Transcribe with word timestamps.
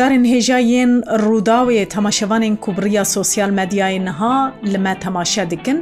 هەوادارن 0.00 0.24
هێژایەن 0.34 0.92
ڕووداوێ 1.24 1.82
تەماشەوانێن 1.94 2.54
کوبڕیا 2.64 3.02
سوسیال 3.14 3.50
مەدیایەنها 3.58 4.36
لەمە 4.72 4.94
تەماشا 5.04 5.44
دکن 5.52 5.78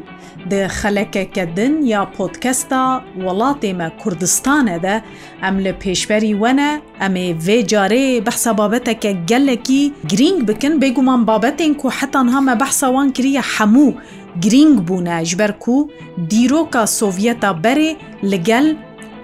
د 0.50 0.54
خەلەکەکە 0.78 1.44
دن 1.56 1.74
یا 1.92 2.02
پۆتکەستا 2.16 2.84
وڵاتێمە 3.24 3.88
کوردستانەدە 4.00 4.96
ئەم 5.42 5.54
لە 5.64 5.72
پێشبەری 5.82 6.34
وەنە 6.42 6.70
ئەمێ 7.00 7.28
vê 7.46 7.58
carê 7.70 8.06
behsa 8.26 8.52
babeteke 8.60 9.12
gelekî 9.30 9.82
girîng 10.10 10.38
bikin 10.48 10.74
bêguman 10.82 11.22
babetên 11.30 11.72
ku 11.80 11.88
hetan 11.98 12.28
hame 12.34 12.54
behsa 12.62 12.86
wan 12.94 13.08
kiriye 13.16 13.42
hemû 13.54 13.88
girîng 14.44 14.74
bûne 14.88 15.18
ji 15.28 15.36
ber 15.40 15.52
ku 15.64 15.76
dîroka 16.30 16.84
Sovyeta 17.00 17.50
berê 17.64 17.90
li 18.30 18.40
gel 18.48 18.66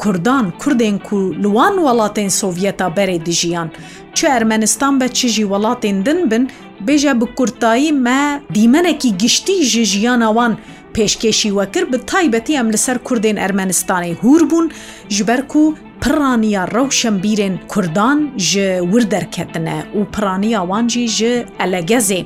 کوردان 0.02 0.44
کوردێن 0.62 0.96
و 1.12 1.16
لوان 1.42 1.72
وڵاتێن 1.86 2.30
سۆڤەتا 2.38 2.88
بەرێ 2.96 3.18
دژیان 3.28 3.68
چ 4.16 4.24
ئەرمەنستان 4.32 4.94
بە 5.00 5.06
چژی 5.18 5.48
وڵاتێن 5.52 5.96
دن 6.06 6.18
بن 6.30 6.44
بێژە 6.86 7.14
بە 7.20 7.26
کورتایی 7.38 7.90
مە 8.06 8.20
دیمەنێکی 8.54 9.10
گشتی 9.22 9.58
ژ 9.62 9.72
ژیانەوان 9.92 10.52
پێشکێشی 10.96 11.50
وەکرد 11.58 11.88
بە 11.92 11.98
تایبەتی 12.10 12.58
ئەم 12.58 12.68
لەسەر 12.74 12.96
کوردێن 13.06 13.36
ئەرمەنستانی 13.42 14.12
هور 14.22 14.40
بوون 14.50 14.66
ژبەر 15.16 15.40
و 15.56 15.64
پرانیا 16.02 16.62
ڕەوشەمبیرێن 16.74 17.54
کوردان 17.72 18.18
ji 18.50 18.54
ور 18.92 19.04
دەرکەتنە 19.14 19.78
و 19.98 20.04
پرانیا 20.14 20.60
وانجی 20.70 21.06
ji 21.16 21.32
ئەلەگەزێ 21.60 22.20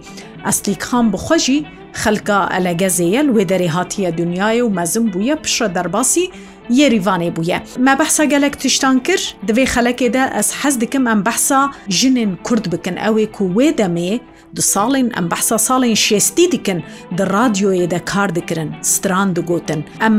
ئەسلیکخان 0.46 1.06
بخۆژی 1.12 1.60
خەلکە 2.02 2.38
ئەلەگەزەیە 2.54 3.20
لێ 3.28 3.44
دەری 3.50 3.70
هااتیە 3.76 4.10
دنیای 4.20 4.60
و 4.64 4.74
مەزم 4.78 5.04
بووە 5.12 5.34
پیشە 5.44 5.66
دەرباسی 5.76 6.26
یێریوانێ 6.76 7.30
بووە 7.36 7.58
مە 7.86 7.92
بەسا 8.00 8.24
گەلک 8.32 8.54
تشتان 8.62 8.96
کرد 9.06 9.24
دەوێ 9.48 9.64
خەلەکێدا 9.74 10.24
ئەس 10.36 10.48
حەز 10.60 10.74
دکم 10.82 11.04
ئەم 11.10 11.20
بەسا 11.28 11.62
ژنێن 11.98 12.32
کورد 12.46 12.64
بکن 12.72 12.96
ئەوێ 13.04 13.26
کو 13.36 13.42
وێ 13.56 13.68
دەمێ 13.80 14.12
دو 14.56 14.62
ساڵێن 14.72 15.08
ئەم 15.16 15.26
بەسا 15.32 15.56
ساڵێن 15.68 15.98
شێستی 16.06 16.46
دیکن 16.52 16.78
دە 17.18 17.24
رادیۆیەدا 17.36 18.00
کار 18.10 18.28
دکردن 18.36 18.70
ستران 18.92 19.28
دەگوتن 19.36 19.80
ئەم 20.02 20.16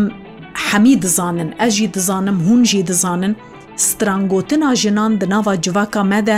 حەمی 0.68 0.96
دزانن 1.06 1.50
ئەژی 1.62 1.88
دزانم 1.96 2.38
هونجی 2.48 2.82
دزانن 2.90 3.34
سترانگوتنا 3.80 4.76
jinan 4.76 5.14
di 5.22 5.26
nava 5.32 5.54
civaka 5.66 6.02
me 6.12 6.20
de 6.30 6.38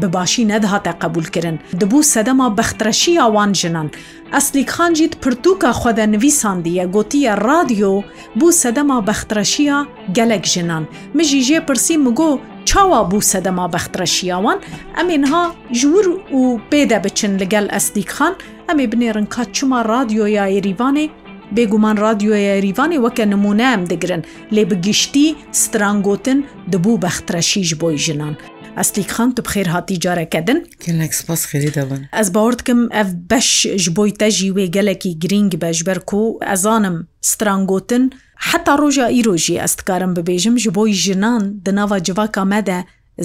bi 0.00 0.12
başî 0.12 0.48
nedihate 0.48 0.92
qebul 1.02 1.24
kirin. 1.24 1.60
Dibû 1.80 2.02
sedema 2.02 2.58
bextreşiya 2.58 3.24
wan 3.26 3.52
jinan. 3.52 3.90
Eslîkxan 4.36 4.94
jî 4.94 5.08
pirtûka 5.10 5.70
xwe 5.70 5.96
de 5.96 6.10
nivîsandiye 6.12 6.84
gotiye 6.84 7.36
radyo 7.36 8.02
bû 8.40 8.52
sedema 8.52 9.06
bextreşiya 9.06 9.86
gelek 10.12 10.46
jinan. 10.46 10.84
Min 11.14 11.24
jî 11.24 11.38
jê 11.38 11.66
pirsî 11.66 11.98
migo 11.98 12.38
çawa 12.64 13.00
bû 13.10 13.22
sedema 13.22 13.72
bextreşiya 13.72 14.36
wan, 14.36 14.60
em 15.00 15.10
ênha 15.10 15.44
jiwir 15.72 16.06
û 16.32 16.60
pê 16.70 16.90
de 16.90 17.04
biçin 17.04 17.38
li 17.38 17.48
gel 17.48 17.68
eslîkxan, 17.72 18.34
em 18.72 18.78
ê 18.80 18.92
binêrin 18.92 19.26
ka 19.26 19.52
çima 19.52 19.84
radyoya 19.84 20.48
Êrîvanê 20.48 21.10
بێگومان 21.56 21.96
رادیۆیە 22.06 22.54
ریوانی 22.66 22.98
وەکە 23.04 23.24
نمونەم 23.32 23.80
دەگرن 23.92 24.22
لێ 24.54 24.62
بگیشتی 24.70 25.26
سترانگوتن 25.62 26.38
دەبوو 26.72 27.00
بەخترەشیش 27.04 27.70
بۆی 27.82 27.96
ژنان. 28.06 28.34
ئەستیکخان 28.78 29.28
تو 29.36 29.40
بخێر 29.46 29.68
هاتی 29.74 29.96
جارەکەدن 30.04 30.58
ئەس 32.20 32.28
باوردکم 32.36 32.80
ئەف 32.96 33.08
بەش 33.30 33.48
ji 33.84 33.90
بۆی 33.96 34.12
تەژی 34.20 34.50
wê 34.56 34.64
gelekî 34.76 35.10
گرنگ 35.22 35.52
بەژبەر 35.62 35.98
کو 36.10 36.22
ئەزانم 36.50 36.96
سترانگوتن 37.30 38.04
حتا 38.48 38.74
ڕۆژە 38.82 39.06
ئیرۆژی 39.16 39.60
ئەستکارم 39.64 40.12
ببێژم 40.16 40.54
ji 40.62 40.68
بۆی 40.76 40.92
ژنان 41.04 41.42
di 41.64 41.70
nava 41.76 41.98
civaka 42.06 42.42
me 42.50 42.60
de 42.66 42.78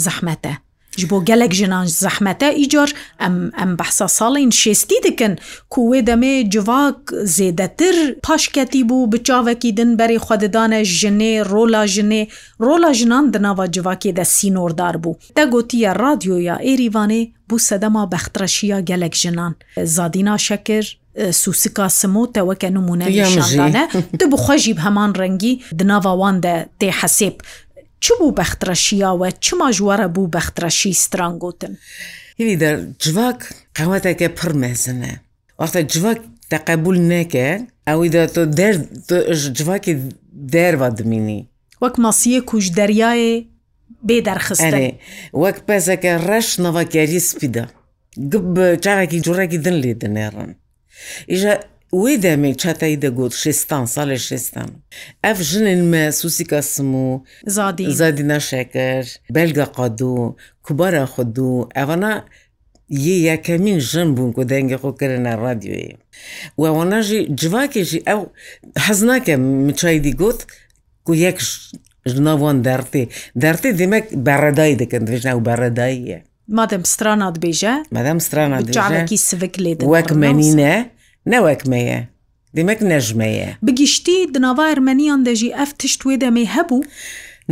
زەحمەتە. 0.05 0.53
ji 0.99 1.05
bo 1.07 1.19
gelek 1.23 1.53
jinan 1.59 1.87
zehmete 1.87 2.47
îcar 2.65 2.89
em 3.25 3.35
em 3.63 3.75
behsa 3.79 4.07
salên 4.17 4.49
şêstî 4.61 4.97
dikin 5.05 5.33
ku 5.71 5.79
wê 5.91 5.99
demê 6.09 6.31
civak 6.53 6.99
zêdetir 7.35 7.97
paşketî 8.29 8.81
bû 8.89 9.11
bi 9.11 9.17
çavekî 9.27 9.71
din 9.77 9.89
berê 9.99 10.17
xwedidane 10.25 10.81
jinê 10.99 11.33
rola 11.53 11.83
jinê 11.95 12.21
rola 12.65 12.93
jinan 12.99 13.25
di 13.33 13.39
nava 13.41 13.65
civakê 13.75 14.11
de 14.17 14.25
sînordar 14.35 14.95
bû 15.03 15.11
te 15.35 15.43
gotiye 15.53 15.91
radyoya 16.05 16.55
êrîvanê 16.71 17.21
bû 17.49 17.59
sedema 17.69 18.11
bextreşiya 18.11 18.79
gelek 18.89 19.15
jinan 19.23 19.53
zadîna 19.95 20.37
şekir 20.49 20.99
سوسکا 21.41 21.87
سمۆ 21.99 22.23
تەوەکە 22.35 22.69
نمونە 22.75 23.07
شاندانە 23.31 23.83
tu 24.19 24.31
bixwe 24.31 24.57
jî 24.57 24.75
heman 24.77 25.13
rengî 25.17 25.59
di 25.79 25.87
nava 25.87 26.11
wan 26.21 26.43
de 26.43 26.69
tê 26.81 26.89
hesêb 26.91 27.33
چ 28.03 28.05
بوو 28.19 28.35
بەخترەشیاوە 28.39 29.29
چما 29.45 29.67
ژوارە 29.77 30.07
بوو 30.15 30.31
بەخترەشی 30.35 30.93
سترانگوتن 31.05 31.73
هیوی 32.39 32.55
دە 32.63 32.71
جوواک 33.03 33.39
قەواتێکە 33.77 34.27
پڕ 34.37 34.51
مێزنە 34.61 35.13
وەختە 35.61 35.79
جوواک 35.93 36.19
تەقبول 36.51 36.97
نەکە 37.13 37.47
ئەوی 37.87 38.09
دە 38.15 38.23
تۆ 38.33 38.43
جوواکی 39.57 39.93
دەروا 40.53 40.89
دمینی 40.97 41.41
وەک 41.83 41.95
مەسیە 42.05 42.39
کوژ 42.49 42.65
دەریایێ 42.79 43.33
بێ 44.07 44.17
دەرخست 44.27 44.73
وەک 45.43 45.57
پێزەکە 45.67 46.11
ڕەش 46.27 46.47
نەوەکاری 46.63 47.25
سپیدا 47.29 47.65
گب 48.31 48.47
چاڕێکی 48.83 49.19
جوڕێکی 49.25 49.59
دن 49.65 49.75
لێ 49.83 49.93
دنێڕن 50.01 50.49
ئیژە 51.31 51.53
wê 51.91 52.17
demê 52.21 52.53
çeteyî 52.57 53.01
de 53.01 53.07
got 53.09 53.33
şêstan 53.33 53.83
salê 53.85 54.17
şêstan. 54.31 54.67
Ev 55.23 55.35
jinên 55.35 55.81
me 55.81 56.11
susîka 56.11 56.57
simû 56.57 57.21
zadî 57.47 57.85
zadîna 57.93 58.39
şeker, 58.39 59.19
belga 59.29 59.63
qadû, 59.63 60.35
kubara 60.63 61.03
xudû 61.15 61.69
evana 61.83 62.25
yê 62.91 63.19
yekemîn 63.19 63.79
jin 63.79 64.17
bûn 64.17 64.31
ku 64.33 64.41
dengê 64.41 64.75
xwe 64.75 64.95
kirine 64.99 65.29
radyoyê. 65.29 65.95
Wewana 66.55 67.01
jî 67.01 67.27
civakê 67.27 67.83
jî 67.83 67.97
ew 67.97 68.21
hez 68.77 69.03
nake 69.03 69.35
miçaydî 69.37 70.11
got 70.15 70.45
ku 71.05 71.15
yek 71.15 71.39
ji 72.05 72.23
navan 72.23 72.63
dertê 72.63 73.07
dertê 73.37 73.79
demek 73.79 74.11
beredayî 74.11 74.79
dikin 74.79 74.99
dibêjne 75.07 75.29
ew 75.31 75.45
beredayî 75.45 76.07
ye. 76.07 76.23
Madem 76.47 76.85
strana 76.85 77.27
dibêje 77.29 77.85
Madem 77.91 78.21
strana 78.21 78.65
cekî 78.65 79.15
sivikê 79.15 79.79
wek 79.99 80.11
menîne 80.15 80.89
نەوەکمەیە 81.33 81.99
دیمەک 82.57 82.79
نەژمەیە 82.91 83.49
بگیشتی 83.67 84.17
دناوا 84.33 84.63
ئەرمەنیان 84.71 85.21
دەژی 85.27 85.55
ئەف 85.57 85.71
تشت 85.79 86.01
وێ 86.07 86.15
دەمەی 86.23 86.49
هەبوو؟ 86.55 86.81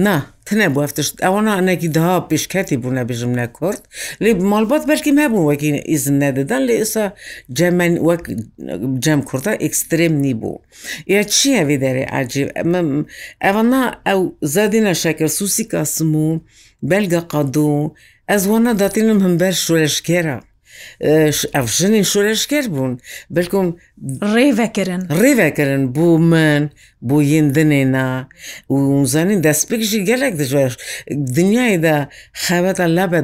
نا 0.06 0.16
تنە 0.48 0.68
بۆ 0.74 0.80
ئەفتشت 0.84 1.14
ئەوەنا 1.26 1.52
ئەنەکی 1.58 1.90
داها 1.96 2.16
پیشکەتی 2.30 2.76
بوونە 2.82 3.04
بژم 3.10 3.32
نە 3.40 3.46
کورد 3.58 3.82
لێ 4.24 4.32
مالبات 4.54 4.84
بەشکیم 4.90 5.18
هەبوو 5.24 5.48
وەکی 5.50 5.72
ئیزم 5.92 6.16
نەدەدان 6.24 6.62
لێ 6.70 6.76
ئێسا 6.82 7.06
جەمەن 7.58 7.94
وەک 8.08 8.24
جەم 9.06 9.20
کوردە 9.30 9.52
ئکسستریم 9.66 10.14
نی 10.24 10.34
بوو 10.42 10.54
یا 11.14 11.22
چیە 11.36 11.62
وێ 11.68 11.78
دەرێ 11.84 12.04
عجیب 12.18 12.48
ئەوەنا 13.46 13.84
ئەو 14.08 14.20
زادینە 14.54 14.94
شەکر 15.04 15.30
سووسی 15.38 15.66
کاسم 15.72 16.12
و 16.26 16.28
بەلگە 16.90 17.22
قادو 17.32 17.72
ئەزوانە 18.32 18.72
داتینم 18.82 19.20
هەمبەر 19.26 19.54
شوێشکێرە 19.66 20.38
ئەفژنی 21.56 22.02
شورشکر 22.12 22.66
بوون 22.74 22.94
بلکم 23.36 23.66
ڕێڤەکردن 24.34 25.02
ڕێڤەکردن 25.22 25.84
بۆ 25.96 26.08
من 26.32 26.64
بۆ 27.08 27.18
یندنێنا 27.34 28.10
وزانین 29.02 29.40
دەستپێکشی 29.48 30.00
گەلێک 30.10 30.34
دژێش 30.42 30.74
دنیایدا 31.38 31.98
خەبەتە 32.44 32.86
لەبە 32.98 33.22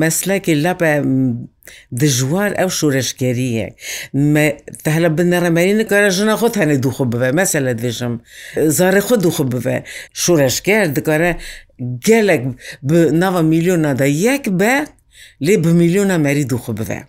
مەسلەکی 0.00 0.54
لەپە 0.64 0.90
دژوار 2.00 2.50
ئەو 2.60 2.70
شوورشکێریەک 2.78 3.72
تەهلە 4.84 5.08
بنەڕەمەری 5.16 5.74
نکارە 5.80 6.08
ژنە 6.16 6.34
خۆت 6.40 6.54
هەنێ 6.60 6.76
دوخۆ 6.84 7.04
ببە 7.12 7.28
مەسە 7.38 7.58
لە 7.66 7.72
دێژم 7.82 8.14
زارێ 8.78 9.00
خۆ 9.06 9.14
دوخۆ 9.24 9.44
ببە 9.52 9.76
شوورشکێر 10.22 10.86
دکارە 10.96 11.32
گەلێک 12.06 12.42
ناوە 13.22 13.40
میلیۆنادا 13.52 14.06
یەک 14.26 14.44
بە 14.60 14.74
لێ 15.44 15.54
بمیلیۆنە 15.62 16.16
مەری 16.24 16.44
دوخ 16.50 16.64
بێ 16.78 17.00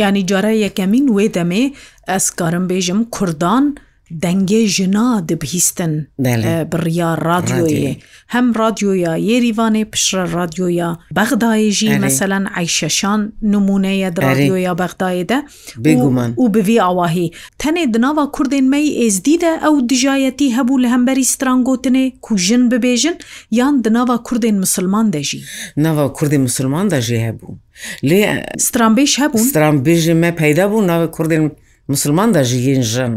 ینی 0.00 0.22
جارە 0.30 0.52
یەکەمین 0.64 1.06
وێ 1.14 1.26
دەمێ 1.36 1.64
ئەسکارم 2.08 2.64
بێژم 2.70 3.00
کوردان 3.14 3.64
dengê 4.12 4.66
jina 4.66 5.22
dibihîstin 5.28 6.06
biriya 6.18 7.16
radyoyê 7.16 7.96
hem 8.26 8.54
radyoya 8.54 9.16
Yêrîvanê 9.18 9.84
pişre 9.84 10.32
radyoya 10.32 10.98
Bexdayê 11.14 11.70
jî 11.70 11.98
meselen 11.98 12.46
eyşeşan 12.60 13.32
numûneye 13.44 14.16
di 14.16 14.22
radyoya 14.22 14.70
Bexdayê 14.72 15.28
de 15.28 15.44
bêguman 15.76 16.34
û 16.34 16.54
bi 16.54 16.58
vî 16.66 16.82
awahî 16.82 17.30
tenê 17.58 17.94
di 17.94 18.00
nava 18.00 18.22
Kurdên 18.32 18.68
mey 18.68 19.06
êzdî 19.06 19.40
de 19.40 19.58
ew 19.70 19.88
dijayetî 19.88 20.50
hebû 20.54 20.82
li 20.82 20.88
hemberî 20.88 21.24
stran 21.24 21.62
gotinê 21.62 22.12
ku 22.22 22.36
jin 22.36 22.70
bibêjin 22.70 23.18
yan 23.50 23.84
di 23.84 23.92
nava 23.92 24.14
Kurdên 24.22 24.54
Musilman 24.58 25.12
de 25.12 25.22
jî 25.22 25.40
Nava 25.76 26.02
Kurdên 26.12 26.38
Musilman 26.40 26.90
da 26.90 26.98
jê 26.98 27.16
hebû 27.30 27.54
lê 28.02 28.42
stranbêj 28.56 29.20
hebû 29.20 29.36
stranbêjê 29.38 30.14
me 30.14 30.34
peyda 30.36 30.62
bû 30.62 30.86
nava 30.86 31.04
Kurdên 31.10 31.50
مسلمان 31.88 32.32
دا 32.32 32.42
ژیین 32.42 32.82
ژن 32.82 33.12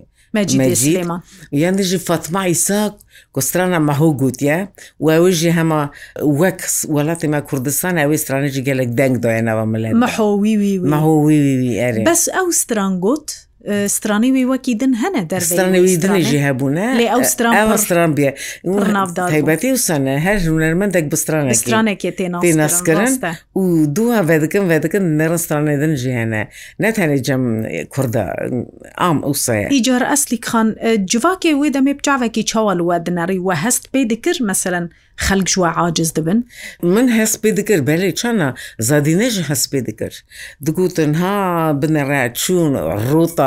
یان 1.61 1.75
دژی 1.81 1.97
فاتما 2.07 2.41
ئیساق 2.49 2.93
گۆسترانە 3.37 3.79
مەهۆ 3.89 4.09
گوتیە 4.21 4.57
و 4.99 5.07
ئەوژی 5.15 5.51
هەمە 5.59 5.79
وەک 6.41 6.59
وڵاتیمە 6.95 7.39
کوردستان 7.49 7.95
ئەوەی 8.01 8.19
سترانێکی 8.23 8.65
گەلێک 8.67 8.89
دەنگ 8.99 9.15
دایەنەوە 9.23 9.65
ملێن 9.73 9.93
مەحۆویوی 10.05 10.75
مەهۆویوی 10.93 12.03
بەس 12.09 12.23
ئەو 12.35 12.47
ستران 12.61 12.93
گوت؟ 13.05 13.29
سترانیوی 13.87 14.45
وەکی 14.57 14.75
دن 14.81 14.93
هەنە 14.93 15.21
دەستانەوەی 15.33 15.97
دنیژی 16.03 16.39
هەبووە 16.45 16.71
لێ 16.99 17.07
ئەوسترانستران 17.13 18.11
بێ 18.17 18.29
تایبەتی 19.33 19.71
وسانە 19.77 20.13
هەر 20.25 20.37
هوەرمەندێک 20.47 21.05
بسترانێکی 21.13 22.11
تێناسکردن 22.45 23.13
و 23.61 23.63
دوها 23.95 24.21
بەدەکەم 24.29 24.63
بەدەکەن 24.71 25.03
نەڕستانێ 25.19 25.75
دنجی 25.81 26.13
هەنە 26.19 26.41
نەتەنێ 26.83 27.17
جەم 27.27 27.43
کووردە 27.93 28.23
ئام 29.01 29.17
ئەوسەیە 29.27 29.67
هیجار 29.75 30.03
ئەسلی 30.11 30.39
خان 30.49 30.67
جوواکێ 31.11 31.51
وێ 31.61 31.67
دەمێ 31.77 31.93
بچاوێکی 31.99 32.43
چاوەلووە 32.51 32.97
دنەڕی 33.07 33.39
وە 33.47 33.55
هەست 33.63 33.83
پێی 33.93 34.05
دکرد 34.11 34.39
مەسەرەن 34.49 34.85
خەک 35.25 35.43
ژوە 35.53 35.69
عاجز 35.79 36.09
دەبن 36.17 36.39
من 36.95 37.07
هەست 37.19 37.35
پێ 37.41 37.49
دکرد 37.57 37.83
بەلێ 37.89 38.09
چانە 38.19 38.49
زادینەژ 38.87 39.35
هەست 39.49 39.65
پێ 39.71 39.79
دکرد 39.87 40.17
دگوتن 40.65 41.11
ها 41.21 41.35
بنەڕە 41.81 42.21
چوون 42.41 42.73
ڕوتە 43.09 43.46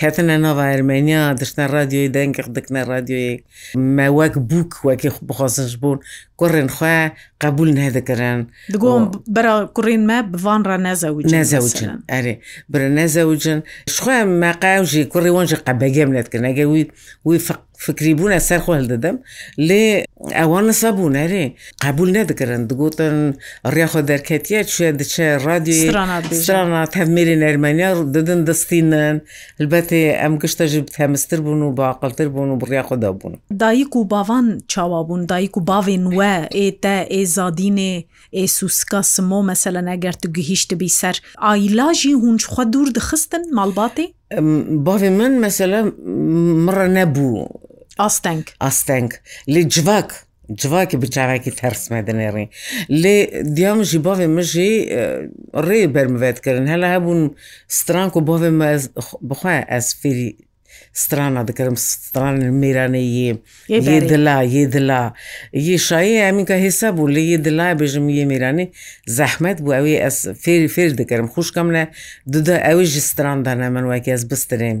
کاتنە 0.00 0.36
ناوە 0.44 0.64
ئەرمێنیا 0.72 1.22
دشتە 1.40 1.62
رادیۆی 1.76 2.08
دەنگق 2.16 2.48
دکنە 2.56 2.80
رادیۆیەک 2.92 3.40
مەوەک 3.98 4.34
بووک 4.50 4.72
وەکی 4.86 5.10
بخوازش 5.28 5.72
بوون 5.82 5.98
گۆڕێن 6.40 6.68
خوێ 6.76 6.98
قبول 7.44 7.68
نەدەکەرن 7.80 8.40
دگۆم 8.74 9.04
بەرا 9.34 9.54
کوڕین 9.76 10.02
مە 10.10 10.18
بڤانڕ 10.32 10.66
نەزەوج 10.86 11.24
نەزەوجن 11.36 11.88
ئەرێ 12.12 12.34
بر 12.72 12.82
نەزەوجن 12.98 13.58
شخۆ 13.94 14.14
مەقاوژی 14.44 15.02
کوڕی 15.12 15.32
وەنجە 15.36 15.56
قەبەگەم 15.66 16.10
لەتکردن 16.16 16.46
ئەگە 16.50 16.64
وی 16.72 16.82
وی 17.28 17.38
فق 17.46 17.60
فکری 17.86 18.12
بوونە 18.18 18.38
سەر 18.48 18.60
خۆل 18.64 18.84
دەدەم 18.92 19.16
لێ 19.68 19.84
ئەوانە 20.40 20.74
سەبوون 20.82 21.10
نەرێ 21.18 21.44
قبول 21.84 22.08
نەدەکەن 22.16 22.62
دگوتن 22.70 23.16
ڕێخۆ 23.74 24.00
دەرکەتیە 24.10 24.60
شوێ 24.74 24.90
دچێ 25.00 25.26
رادیۆ 25.44 25.92
هەمێری 27.00 27.36
نەرمەنیا 27.44 27.90
دەدن 28.16 28.40
دەستینن 28.48 29.16
البەت 29.60 29.87
بەبەتێ 29.88 30.20
ئەم 30.20 30.34
گشتەژ 30.42 30.72
هەمستر 31.00 31.38
بوون 31.44 31.60
و 31.62 31.72
باقلتر 31.80 32.26
بوون 32.32 32.50
و 32.50 32.58
بڕیا 32.60 32.82
خۆدا 32.88 33.10
بوون 33.20 33.34
دایک 33.60 33.92
و 33.96 34.00
باوان 34.12 34.46
چاوا 34.72 35.00
بوون 35.08 35.22
دایک 35.32 35.54
و 35.56 35.60
باێن 35.70 36.04
وە 36.18 36.34
ئێتە 36.58 36.96
ئێزادینێ 37.14 37.92
ئێ 38.36 38.44
سوسکە 38.56 39.00
سمۆ 39.14 39.38
مەسەلە 39.50 39.80
نەگەر 39.90 40.14
تو 40.20 40.26
گهیشتبی 40.36 40.88
سەر 41.00 41.16
ئایلاژی 41.44 42.12
هونجخوا 42.22 42.64
دوور 42.72 42.88
دخستن 42.98 43.42
ماڵباتێ 43.58 44.06
باێ 44.86 45.10
من 45.18 45.32
مەسەلە 45.44 45.80
مڕە 46.64 46.86
نەبوو 46.96 47.34
ئاستەنگ 48.00 48.44
ئاستەنگ 48.62 49.08
لێ 49.52 49.62
جوواک 49.74 50.10
جواکە 50.60 50.96
بچارێکی 51.02 51.50
تەرسمە 51.60 52.00
دەنێڕی 52.08 52.46
لێ 53.02 53.16
دیامژی 53.56 54.00
باێ 54.06 54.26
مژی 54.36 54.74
ڕێ 55.66 55.80
بەرمەوێتکردن 55.94 56.66
هەلا 56.72 56.88
هەبوون 56.94 57.20
سترانک 57.78 58.12
و 58.16 58.20
باێ 58.28 58.50
بخوای 59.30 59.60
ئەسفری 59.72 60.30
سترانە 61.02 61.40
دەکەم 61.48 61.74
ستران 62.08 62.36
میرانەیە 62.62 63.30
یێ 63.88 63.98
دلا 64.10 64.36
یێ 64.56 64.64
دلا 64.74 65.02
یێ 65.66 65.76
شایە 65.88 66.20
ئەمینکە 66.26 66.56
هێسا 66.64 66.88
بوو 66.96 67.12
لە 67.14 67.20
یێ 67.30 67.38
دلا 67.46 67.68
بێژم 67.80 68.06
یە 68.20 68.24
میرانی 68.30 68.66
زەحمەت 69.18 69.58
بوو 69.64 69.74
ئەوێ 69.78 69.96
ئەس 70.04 70.18
فێری 70.42 70.68
فێر 70.74 70.90
دەکەم 71.00 71.26
خوشکەم 71.34 71.68
لە 71.76 71.82
دودا 72.32 72.56
ئەوێژی 72.68 73.02
ستراندا 73.10 73.52
نەمەن 73.60 73.84
وەکی 73.90 74.10
ئەس 74.14 74.22
بسترێن. 74.30 74.78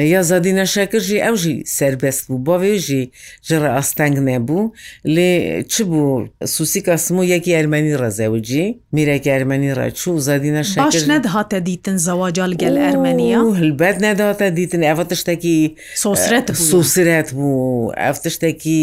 یازادی 0.00 0.52
نەشەکردژی 0.64 1.20
ئەوژی 1.24 1.58
سربەست 1.76 2.22
بوو 2.28 2.38
بۆ 2.46 2.56
وێژی 2.62 3.04
ژێڕە 3.48 3.70
ئاستەنگ 3.76 4.16
نەبوو 4.28 4.72
لێ 5.14 5.32
چ 5.72 5.82
بوو 5.82 6.28
سوسی 6.56 6.80
کەسم 6.86 7.16
و 7.20 7.24
یەکی 7.32 7.52
ئەرمەنی 7.56 7.98
ڕزەوجی 8.00 8.66
میرەکی 8.96 9.30
ئەرمەنی 9.34 9.74
ڕەچوو 9.78 10.18
زادی 10.26 10.50
نەش 10.56 10.68
نەدهاتە 11.14 11.58
دیتن 11.68 11.96
زەواجال 12.06 12.52
گەل 12.62 12.76
ئەرمەنیا 12.86 13.40
هەلبەت 13.60 13.96
نەداتە 14.06 14.46
دیتن 14.58 14.82
ئەفە 14.88 15.04
تشتێکی 15.10 15.56
سوسرەت 16.04 16.46
سوسرەت 16.70 17.28
بوو 17.36 17.92
ئەف 18.02 18.16
تشتێکی 18.24 18.80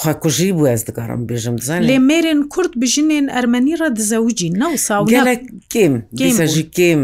خواکوژی 0.00 0.48
بوو 0.56 0.68
ez 0.76 0.80
dikarim 0.88 1.20
bêjim 1.30 1.54
dizan 1.60 1.80
lê 1.88 1.96
mêrên 2.08 2.38
Kurd 2.52 2.72
bi 2.80 2.86
jinên 2.94 3.24
ermenî 3.38 3.74
re 3.80 3.88
dizewicî 3.96 4.48
new 4.60 4.76
saw 4.86 5.04
gelek 5.16 5.40
kêm 5.74 5.92
gêsa 6.20 6.46
jî 6.54 6.64
kêm 6.78 7.00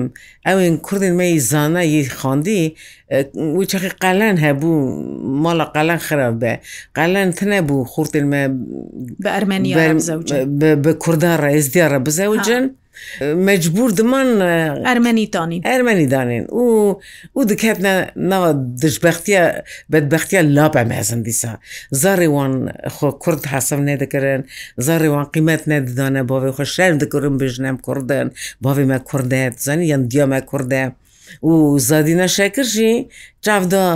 ew 0.50 0.58
ên 0.68 0.76
Kurdên 0.86 1.14
me 1.18 1.28
zana 1.50 1.82
yî 1.92 2.02
xandî 2.20 2.60
wî 3.56 3.64
çexî 3.70 3.90
qelen 4.04 4.36
hebû 4.46 4.72
mala 5.44 5.64
qelen 5.76 6.00
xirab 6.06 6.36
be 6.42 6.52
qelen 6.96 7.28
tune 7.38 7.58
bû 7.68 7.76
xurtên 7.94 8.24
me 8.32 8.42
bi 9.22 9.28
Ermeniya 9.38 9.76
bi 10.84 10.92
Kurdan 11.04 11.36
re 11.42 11.50
êzdiya 11.58 11.86
re 11.94 12.06
bizewicin 12.06 12.64
مەجبور 13.48 13.90
دمان 13.98 14.28
ئەرمەنیتانی 14.88 15.58
ئەرمەنیدانین 15.70 16.44
و 16.52 16.62
و 17.38 17.42
دکاتە 17.50 17.92
ناوە 18.30 18.50
دژبختە 18.82 19.42
بەدبختە 19.92 20.40
لاپە 20.56 20.82
مەزم 20.92 21.20
دیسا 21.28 21.52
زارێوان 22.02 22.54
خۆ 22.96 23.08
کورد 23.22 23.46
حسم 23.52 23.80
نەدەکردن 23.88 24.40
زارێوان 24.86 25.26
قیمت 25.32 25.62
نەدەدانە 25.72 26.22
باێ 26.30 26.50
خۆ 26.56 26.64
شەرم 26.74 26.98
دەکردم 27.02 27.34
بژنم 27.40 27.76
کوردن 27.86 28.26
باێ 28.64 28.84
مە 28.90 28.98
کوردێت 29.10 29.54
زانی 29.66 29.86
یان 29.92 30.02
دیامە 30.10 30.40
کوردە 30.50 30.82
و 31.48 31.52
زادینە 31.88 32.28
شەکرژی 32.36 32.92
جاافدا 33.44 33.88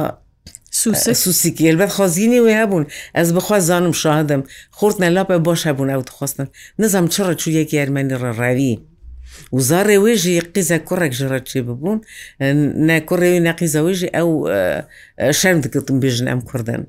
سوسیکی 1.22 1.66
البەت 1.72 1.90
خۆزیینی 1.96 2.40
وێ 2.44 2.54
هەبوون 2.60 2.84
ئەس 3.16 3.28
بخوا 3.36 3.58
زانم 3.68 3.92
شادم 4.02 4.42
خورتنە 4.78 5.08
لاپە 5.16 5.32
باش 5.46 5.60
هەبوون 5.68 5.88
ئەو 5.92 6.02
دخواستن 6.08 6.48
نزانم 6.78 7.08
چڕە 7.14 7.32
چوو 7.40 7.52
یەکی 7.62 7.76
ئەرمەنی 7.80 8.16
ڕێڕاوی. 8.22 8.74
وزارێ 9.56 9.96
وێژی 10.04 10.38
قیزە 10.54 10.78
کوڕێک 10.88 11.12
ژڕەچی 11.18 11.58
ببوون 11.66 11.98
ناکوڕێوی 12.88 13.40
نەقیزە 13.46 13.80
وێژی 13.86 14.08
ئەو 14.16 14.28
شەرم 15.38 15.58
دکردم 15.64 15.96
بێژن 16.04 16.26
ئەم 16.32 16.40
کوردن 16.48 16.82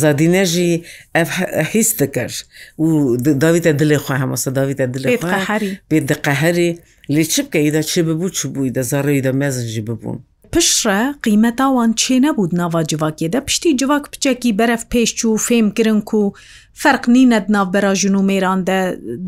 زادینەژی 0.00 0.72
ئەف 1.16 1.28
هیس 1.72 1.90
دەکەش 2.00 2.34
و 2.84 2.86
داویتە 3.42 3.72
دلێ 3.80 3.98
خوا 4.04 4.16
هەمەسە 4.22 4.48
داویتە 4.58 4.86
دلێ 4.94 5.08
بێ 5.90 5.98
دقەهری 6.10 6.70
لێ 7.14 7.22
چ 7.32 7.34
بکەیدا 7.46 7.82
چێ 7.90 8.00
ببوو 8.08 8.28
چ 8.38 8.40
بووی 8.54 8.72
دەزارڕێوی 8.76 9.24
دە 9.26 9.32
مەزنجی 9.40 9.82
ببوون. 9.88 10.18
پشڕە 10.52 11.00
قیمەتاوان 11.24 11.90
چێ 12.00 12.14
نەبوو 12.26 12.48
ناوا 12.58 12.82
جوواکێدە 12.90 13.38
پشتی 13.46 13.76
جوواک 13.80 14.04
پچێکی 14.12 14.50
بەرەف 14.58 14.82
پێشچ 14.92 15.18
و 15.24 15.36
فێم 15.46 15.66
گرنگ 15.76 16.10
و 16.14 16.24
فرق 16.82 17.04
نینە 17.14 17.38
ناوبەرا 17.56 17.94
ژون 18.00 18.14
و 18.20 18.22
مێران 18.30 18.60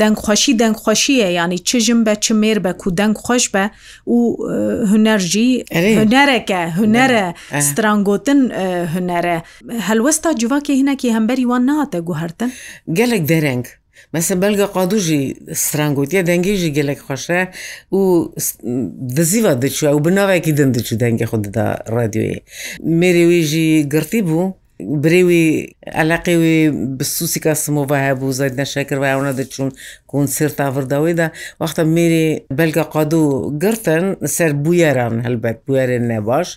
دەنگخۆشی 0.00 0.52
دەنگخۆشیە 0.62 1.28
ینی 1.40 1.58
چژم 1.68 2.00
بە 2.06 2.14
چ 2.24 2.26
مێر 2.42 2.58
بە 2.64 2.72
و 2.86 2.90
دەنگ 3.00 3.16
خۆش 3.24 3.44
بە 3.54 3.64
و 4.14 4.18
هوەرژی 4.90 5.48
هوەرەکە 5.98 6.60
هوەرە 6.78 7.24
سترانگوتن 7.68 8.40
هوەرە 8.94 9.36
هەلوەستا 9.88 10.30
جوواکی 10.40 10.72
هینەکی 10.80 11.14
هەمبەری 11.16 11.44
وان 11.50 11.62
ناتە 11.70 11.98
گوهرتن 12.08 12.50
گەلێک 12.98 13.22
دەرەنگ 13.30 13.64
مەسە 14.14 14.34
بەلگە 14.42 14.66
قادوژی 14.74 15.22
سترانگوتیە 15.64 16.22
دەنگێژی 16.30 16.70
گەلێک 16.76 17.00
خۆشە 17.06 17.40
و 17.96 18.00
دزیوە 19.16 19.52
دەچوە 19.62 19.90
و 19.96 20.00
بناوێکی 20.06 20.52
دەندچ 20.58 20.88
دەنگی 21.02 21.26
خوددا 21.30 21.66
ڕادیۆی 21.94 22.36
مێرێوێژی 23.00 23.68
گرتی 23.94 24.22
بوو 24.28 24.44
برێوی 25.02 25.44
علاقێوی 26.02 26.58
بسووسی 26.98 27.40
کەسمەوە 27.46 27.96
هەبوو 28.06 28.34
زای 28.38 28.50
نەشەکرەوە 28.60 29.06
ئەوە 29.12 29.30
دەچوون 29.40 29.70
کۆنسرت 30.10 30.56
ئاوردەوەیدا 30.64 31.26
وەختە 31.62 31.82
مێری 31.94 32.24
بەلگە 32.58 32.84
قاد 32.94 33.12
و 33.20 33.24
گرتن 33.62 34.04
سەر 34.36 34.52
بویەران 34.64 35.14
هەلبەت 35.26 35.58
بویێن 35.66 36.04
نەباش 36.12 36.48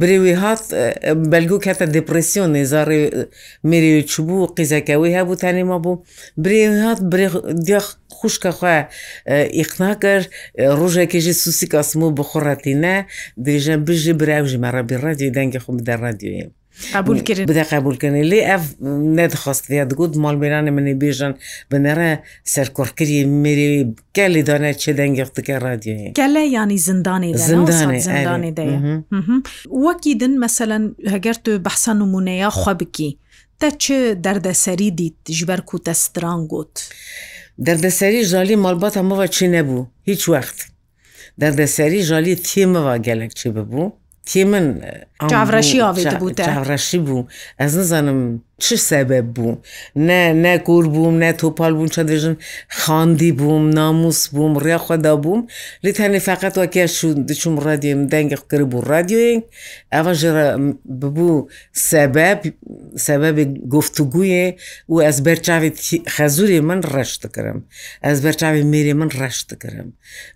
برێوی 0.00 0.34
هات 0.42 0.60
بەلگو 1.32 1.58
کەتە 1.66 1.86
دپرسیۆن 1.96 2.48
نێزارێ 2.56 2.98
مێری 3.70 3.92
چوبوو 4.12 4.50
قیزەکەوەی 4.56 5.16
هەبوو 5.18 5.40
تەنیمە 5.42 5.78
بوو 5.84 6.02
برێوی 6.42 6.80
هات 6.86 7.00
دیخت 7.68 7.96
خوشکە 8.18 8.50
خوێ 8.58 8.78
ئیقنا 9.58 9.90
کرد 10.02 10.26
ڕۆژێکێژی 10.78 11.34
سووسی 11.42 11.66
کەسمە 11.72 12.08
بخڕەتی 12.18 12.74
نە 12.84 12.94
دێژە 13.44 13.76
بژی 13.86 14.14
براوژی 14.20 14.58
مەڕەبی 14.64 14.96
ڕادیو 15.04 15.34
دەنگی 15.36 15.60
خۆم 15.64 15.78
دە 15.88 15.96
ڕادیوێ. 16.04 16.46
بدە 17.50 17.64
قبولکردنی 17.72 18.22
لێ 18.32 18.40
ئەف 18.50 18.64
نەدخواستیا 19.18 19.84
دگوت 19.90 20.12
مالبێرانە 20.24 20.70
منێ 20.76 20.94
بێژن 21.02 21.32
بنەرە 21.70 22.10
سەرکۆڕکردی 22.54 23.20
مێری 23.44 23.68
گەلی 24.16 24.42
دانە 24.48 24.70
چێ 24.82 24.90
دەنگختەکە 25.00 25.54
رادیۆی 25.66 26.12
گەلە 26.20 26.42
ینی 26.58 26.78
زندانی 26.88 27.30
زندانی 28.00 28.52
دەیە 28.58 28.78
وەکی 29.86 30.12
دن 30.20 30.34
مەسەەن 30.44 30.84
هەگەر 31.14 31.36
تو 31.44 31.50
بەحسە 31.66 31.92
نمونەیە 32.00 32.48
خوا 32.60 32.74
بکی 32.80 33.10
تە 33.60 33.66
چ 33.82 33.84
دەردەسەری 34.26 34.90
دیت 34.98 35.16
ژبەر 35.38 35.60
و 35.74 35.78
تەستران 35.86 36.40
گوت 36.52 36.74
دەردەسەری 37.66 38.22
ژالی 38.30 38.56
مالبات 38.64 38.94
هەمەوە 39.00 39.26
چی 39.36 39.46
نەبوو 39.56 39.82
هیچ 40.10 40.22
وەخت 40.32 40.58
دەردەسەری 41.40 42.00
ژالی 42.08 42.34
تێمەوە 42.48 42.94
گەلێک 43.06 43.32
چی 43.38 43.48
ببوو؟ 43.56 43.86
تێ 44.28 44.42
من 44.50 44.64
ڕەشی 45.54 45.78
ئاێت 45.84 46.14
بوو 46.20 46.34
ڕەشی 46.68 46.98
بوو 47.06 47.28
ئەس 47.60 47.72
نزانم 47.80 48.20
چ 48.64 48.66
سەبەب 48.90 49.26
بوو 49.36 49.52
نە 50.08 50.20
نەکور 50.44 50.84
بووم 50.94 51.14
نە 51.22 51.30
تۆپال 51.42 51.72
بوون 51.76 51.88
چە 51.96 52.02
دەژن 52.10 52.34
خاندی 52.80 53.30
بووم 53.40 53.64
ناموس 53.78 54.20
بووم 54.34 54.52
ڕێخوادا 54.64 55.14
بووم 55.24 55.40
لی 55.84 55.92
تەنێ 55.98 56.18
فقط 56.28 56.54
وەکە 56.62 56.82
دچوم 57.30 57.54
ڕادیم 57.64 58.00
دەنگە 58.12 58.38
کرد 58.50 58.66
بوو 58.72 58.80
رادیۆیە 58.92 59.34
ئەوە 59.94 60.12
ژێرە 60.20 60.46
ببوو 61.00 61.32
سەبەب 61.90 62.40
سەبەبی 63.06 63.44
گفتگویە 63.74 64.44
و 64.92 64.96
ئەس 65.06 65.18
بەرچاوی 65.26 65.70
خەزوری 66.16 66.60
من 66.68 66.80
ڕشتکردم 66.94 67.58
ئەس 68.06 68.18
بەرچاوی 68.24 68.62
میری 68.72 68.92
من 69.00 69.08
ڕشتکردم 69.20 69.88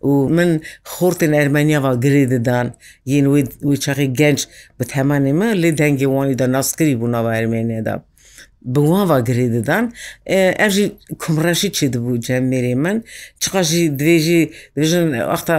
و 0.09 0.13
من 0.37 0.51
خورتن 0.93 1.33
ئەرمەنیاوا 1.39 1.93
گری 2.05 2.25
ددان 2.33 2.67
یین 3.11 3.27
وی 3.69 3.77
چاقی 3.85 4.09
گەنج 4.21 4.41
بە 4.79 4.85
تەمانێمە 4.93 5.49
لێ 5.63 5.71
دەنگی 5.81 6.07
وانیدا 6.15 6.47
ناسکری 6.55 6.95
بوو 6.99 7.09
ناوە 7.15 7.33
ئەرمێنێدا 7.39 7.97
بوava 8.75 9.21
girêdidan 9.27 9.85
ev 10.63 10.71
jî 10.77 10.87
kumreşî 11.23 11.69
çi 11.77 11.87
dibû 11.93 12.13
cemêrê 12.27 12.75
min 12.85 12.99
çiqa 13.41 13.63
jî 13.69 13.83
divê 13.99 14.19
jî 14.27 14.41
dibêjin 14.77 15.09
axta 15.35 15.59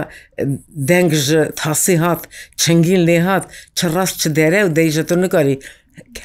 deng 0.88 1.10
ji 1.24 1.40
tasî 1.56 1.96
hat 2.04 2.22
çengîn 2.60 3.02
lê 3.08 3.18
hat 3.20 3.44
çi 3.76 3.86
rast 3.94 4.16
çi 4.20 4.36
dere 4.36 4.60
û 4.66 4.76
dejje 4.76 5.04
tu 5.06 5.22
nikarî 5.22 5.54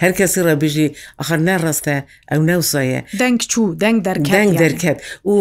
هەر 0.01 0.12
کەسی 0.19 0.39
ڕەبژی 0.47 0.88
ئەخر 1.19 1.39
نەڕاستە 1.50 1.95
ئەو 2.31 2.41
ناوسایە 2.50 3.01
دەنگ 3.21 3.38
چوو 3.51 3.65
دەنگ 3.83 3.97
دەرگەنگ 4.07 4.51
دەرکات 4.63 4.97
و 5.31 5.33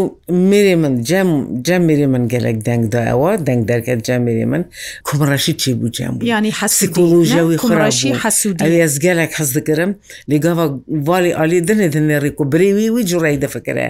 میری 0.50 0.74
من 0.82 0.94
جەم 1.08 1.28
جەم 1.66 1.82
میری 1.88 2.06
من 2.12 2.24
گەلێک 2.32 2.58
دەنگدا 2.68 3.00
ئەوە 3.10 3.30
دەنگ 3.48 3.62
دەرکات 3.70 4.00
جە 4.08 4.16
میری 4.26 4.44
من 4.52 4.62
کومڕەشی 5.08 5.52
چی 5.60 5.70
بوو 5.78 5.88
جەم 5.96 6.14
ینی 6.32 6.52
حسیکلژەوی 6.60 7.58
خوڕشی 7.64 8.10
حسوود 8.22 8.58
ئەس 8.82 8.94
گەلێک 9.04 9.30
حەز 9.38 9.50
دەکەرم 9.56 9.90
لێگاوا 10.30 10.64
والی 11.08 11.30
عالی 11.40 11.60
دنێ 11.68 11.88
دنێ 11.94 12.16
ڕێک 12.22 12.38
و 12.40 12.44
برێوی 12.52 12.86
وی 12.94 13.02
جوڕای 13.10 13.36
دەفکرە 13.42 13.86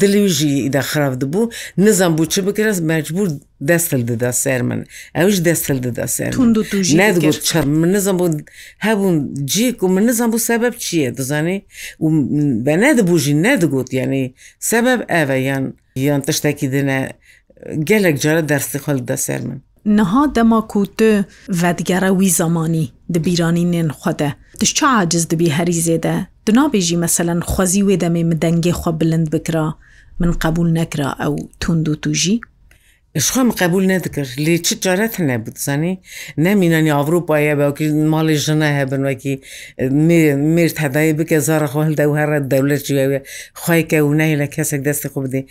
دلیژی 0.00 0.70
دەخراف 0.76 1.14
دەبوو 1.22 1.44
نزان 1.86 2.12
بوو 2.16 2.26
چ 2.32 2.36
بکرس 2.48 2.78
مەجبور 2.92 3.28
دەستل 3.70 4.02
دەدا 4.10 4.30
سەر 4.44 4.60
من 4.68 4.80
ئەوش 5.18 5.36
دەستل 5.48 5.78
دەدا 5.86 6.06
سەر 6.16 6.32
نبوو 7.00 7.32
چەر 7.48 7.64
من 7.80 7.90
نزان 7.96 8.16
بۆ 8.20 8.26
هەبوون 8.86 9.14
جیک 9.52 9.82
و 9.82 9.88
من 9.96 10.02
نزان 10.08 10.28
بوو 10.30 10.44
سەبەب 10.50 10.74
چییە 10.84 11.10
دەزانێ 11.18 11.56
و 12.04 12.06
بە 12.66 12.74
نەدەبووژی 12.84 13.34
نەدەگوت 13.46 13.88
ینی 14.00 14.24
سەبەب 14.70 15.00
ئەڤە 15.12 15.38
یان 15.48 15.64
یان 16.06 16.20
تشتێکی 16.26 16.68
دنە 16.74 16.98
gelek 17.90 18.16
cara 18.24 18.42
dersi 18.50 18.78
xel 18.86 18.98
de 19.08 19.16
ser 19.26 19.40
min. 19.48 19.58
Niha 19.98 20.22
dema 20.38 20.60
ku 20.72 20.80
tu 20.98 21.10
vedigerre 21.62 22.10
wî 22.20 22.30
zamanî 22.42 22.84
di 23.14 23.18
bîranînên 23.26 23.88
xwe 23.98 24.12
de. 24.18 24.30
Tu 24.60 24.66
çi 24.78 24.86
aciz 25.02 25.24
dibî 25.30 25.48
herî 25.56 25.70
zêde 25.86 26.16
Tu 26.46 26.52
nabêjî 26.58 26.96
meselen 27.04 27.40
xwezî 27.52 27.82
wê 27.88 27.96
demê 28.04 28.22
min 28.30 28.38
dengê 28.44 28.72
xwe 28.80 28.92
bilind 29.00 29.26
bikira 29.34 29.66
min 30.20 30.30
qebul 30.42 30.68
nekira 30.78 31.08
ew 31.26 31.34
tund 31.62 31.86
û 31.92 31.96
tu 32.02 32.10
jî? 32.22 32.36
Ixwa 33.20 33.40
min 33.48 33.56
qebul 33.60 33.84
nedikir 33.94 34.26
lê 34.46 34.62
çi 34.66 34.74
caret 34.80 35.18
hene 35.18 35.46
bizanî 35.46 35.92
nemînan 36.46 36.86
Avrupaya 37.02 37.54
vekî 37.58 37.84
malê 38.14 38.36
jine 38.46 38.70
hebin 38.80 39.02
vekî 39.08 39.34
mêrt 40.58 40.76
hedayê 40.84 41.18
bike 41.18 41.40
zara 41.40 41.66
xwal 41.72 41.96
de 41.96 42.02
here 42.20 42.38
dewlet 42.54 42.80
jî 42.86 42.94
ew 43.04 43.12
xwayke 43.62 43.98
û 44.08 44.18
ney 44.18 44.32
le 44.38 44.46
kesek 44.56 44.80
destê 44.86 45.08
xu 45.12 45.18
bidê 45.24 45.42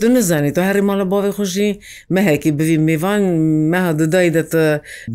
tu 0.00 0.06
nizanî 0.14 0.52
tu 0.54 0.60
herî 0.68 0.82
mala 0.88 1.02
bavê 1.14 1.30
xu 1.36 1.44
jî 1.54 1.68
mehekî 2.16 2.50
bivî 2.58 2.76
mêvan 2.88 3.20
meha 3.72 3.98
dudayî 3.98 4.30
de 4.36 4.42
tu 4.52 4.64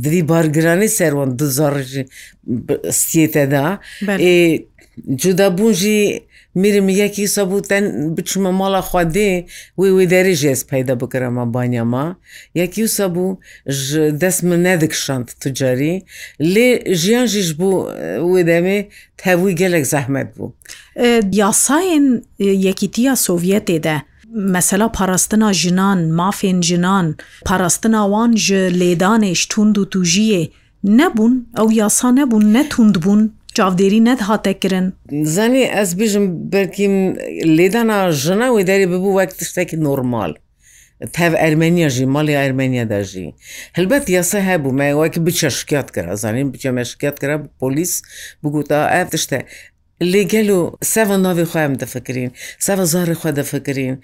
divî 0.03 0.21
bargiranî 0.29 0.89
serwan 0.99 1.39
du 1.39 1.45
zar 1.57 1.75
jî 1.91 2.03
stiyê 2.99 3.27
te 3.33 3.45
da 3.51 3.65
جودابوون 5.15 5.73
jî 5.73 6.21
mirim 6.55 6.89
yekî 6.89 7.23
sabû 7.35 7.57
ten 7.67 7.85
biçûme 8.17 8.51
mala 8.51 8.79
xwadê 8.87 9.31
wê 9.79 9.87
wê 9.97 10.05
derê 10.13 10.33
jê 10.41 10.49
ez 10.57 10.63
peyda 10.67 10.95
bikire 10.99 11.29
me 11.29 11.53
banya 11.53 11.85
ma 11.85 12.17
yekî 12.55 12.83
sabû 12.83 13.37
ji 13.67 14.01
dest 14.21 14.43
min 14.43 14.63
nedikşand 14.63 15.27
tucarî 15.41 16.01
lê 16.41 16.93
jiyan 16.95 17.25
jî 17.25 17.41
ji 17.41 17.53
bû 17.59 17.71
wê 18.33 18.41
demê 18.51 18.77
tevî 19.17 19.55
gelek 19.55 19.87
zehmet 19.87 20.27
bû 20.37 20.45
Yasayên 21.41 22.21
yekîtiya 22.39 23.13
Sovyetê 23.13 23.83
de 23.83 24.01
mesela 24.27 24.91
parastina 24.91 25.53
jinan 25.53 25.97
mafên 25.99 26.61
jinan 26.61 27.15
parastina 27.45 28.01
wan 28.13 28.33
ji 28.35 28.55
lêdanê 28.81 29.35
ji 29.35 29.49
tund 29.49 29.75
û 29.75 29.85
tujiyê 29.93 30.49
nebûn 30.83 31.33
ew 31.57 31.75
yasa 31.75 32.11
nebûn 32.11 32.53
netund 32.53 32.95
bûn 32.95 33.31
çavdêrî 33.55 34.05
net 34.05 34.21
hate 34.21 34.53
kirin. 34.59 34.93
Zanî 35.25 35.61
ez 35.81 35.95
bêjim 35.99 36.51
belkîm 36.51 36.95
lêdana 37.57 38.11
jina 38.11 38.47
wê 38.47 38.63
derê 38.67 38.85
bibû 38.93 39.21
wek 39.21 39.39
tiştekî 39.39 39.83
normal. 39.83 40.33
Tev 41.13 41.33
Ermeniya 41.33 41.89
jî 41.89 42.03
malê 42.05 42.31
Ermeniya 42.31 42.89
de 42.89 43.03
jî. 43.03 43.33
Hilbet 43.77 44.09
yasa 44.09 44.39
hebû 44.39 44.73
me 44.73 44.91
wekî 44.91 45.25
biçeşkiyat 45.25 45.91
kira 45.91 46.15
zanîn 46.15 46.53
biçe 46.53 46.71
meşkiyat 46.71 47.19
kira 47.19 47.43
polis 47.59 48.01
bigota 48.43 48.89
ev 48.99 49.07
tişte 49.07 49.41
لێگەلو 50.13 50.59
سەە 50.93 51.17
ناوی 51.25 51.45
خۆم 51.51 51.73
دەفکرین 51.81 52.31
سەە 52.65 52.85
زارە 52.93 53.15
خوا 53.21 53.31
دەفکرین 53.39 53.95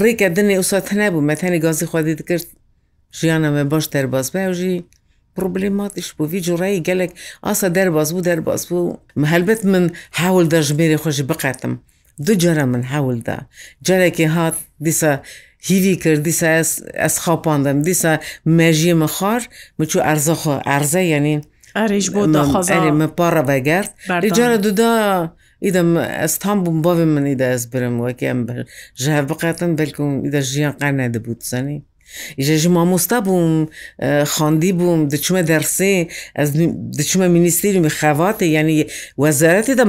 ڕێکە 0.00 0.28
دنێ 0.36 0.54
ئووسات 0.58 0.84
هەنەبوو 0.92 1.20
مەتەنی 1.30 1.58
گازی 1.66 1.86
خوا 1.90 2.00
دیکرد 2.06 2.46
ژیانە 3.18 3.48
مە 3.54 3.62
باش 3.72 3.84
دەرباز 3.94 4.26
بەژی 4.34 4.74
پروبلماتیش 5.36 6.08
بوو 6.16 6.26
وی 6.32 6.40
جوڕایی 6.46 6.84
گەلێک 6.88 7.10
ئاسا 7.46 7.68
دەرباز 7.76 8.08
بوو 8.12 8.26
دەرباز 8.28 8.62
بوو 8.68 8.98
هەلبەت 9.32 9.62
من 9.72 9.84
هاول 10.20 10.46
دەژمێری 10.54 10.98
خۆشی 11.02 11.24
بقاتم 11.30 11.74
دوو 12.26 12.36
جارە 12.42 12.64
من 12.72 12.82
هەولدا 12.92 13.36
جارێکی 13.86 14.26
هات 14.36 14.56
دیسە 14.86 15.10
هیوی 15.68 15.96
کرد 16.02 16.20
دیسە 16.28 16.48
ئەس 17.02 17.14
خاپاندم 17.24 17.78
دیسە 17.88 18.12
مێژیە 18.58 18.94
مەخار 19.02 19.42
مچوو 19.78 20.02
ئەرزەخۆ 20.08 20.54
ئەرزە 20.68 21.02
یعنی 21.12 21.36
ئەریش 21.78 22.06
بۆ 22.14 22.20
من 22.98 23.10
پارە 23.18 23.42
بەگەرد 23.50 23.90
جارە 24.38 24.56
دودا 24.64 24.92
ئیدم 25.66 25.90
ئەستان 26.22 26.56
بووم 26.64 26.78
بۆێ 26.86 27.06
من 27.14 27.26
ئیدا 27.30 27.46
ئەس 27.54 27.62
برم 27.72 27.94
وەکی 28.04 28.26
ئەم 28.30 28.40
بەر 28.48 28.60
ژە 29.02 29.14
بقاتن 29.30 29.70
بەلکم 29.80 30.10
ئیدە 30.24 30.40
ژیان 30.50 30.74
قانە 30.80 31.06
دەبوو 31.14 31.46
زانی 31.50 31.78
ئیژە 32.38 32.56
ژ 32.62 32.64
مامۆستا 32.76 33.18
بووم 33.26 33.54
خاندی 34.34 34.70
بووم 34.78 35.00
دچمە 35.14 35.42
دەرسێ 35.52 35.94
ئەس 36.38 36.48
دچمە 36.98 37.26
مینیستری 37.34 37.80
مخەواتە 37.86 38.44
ینی 38.56 38.78
وەزارەتی 39.22 39.74
دا 39.80 39.84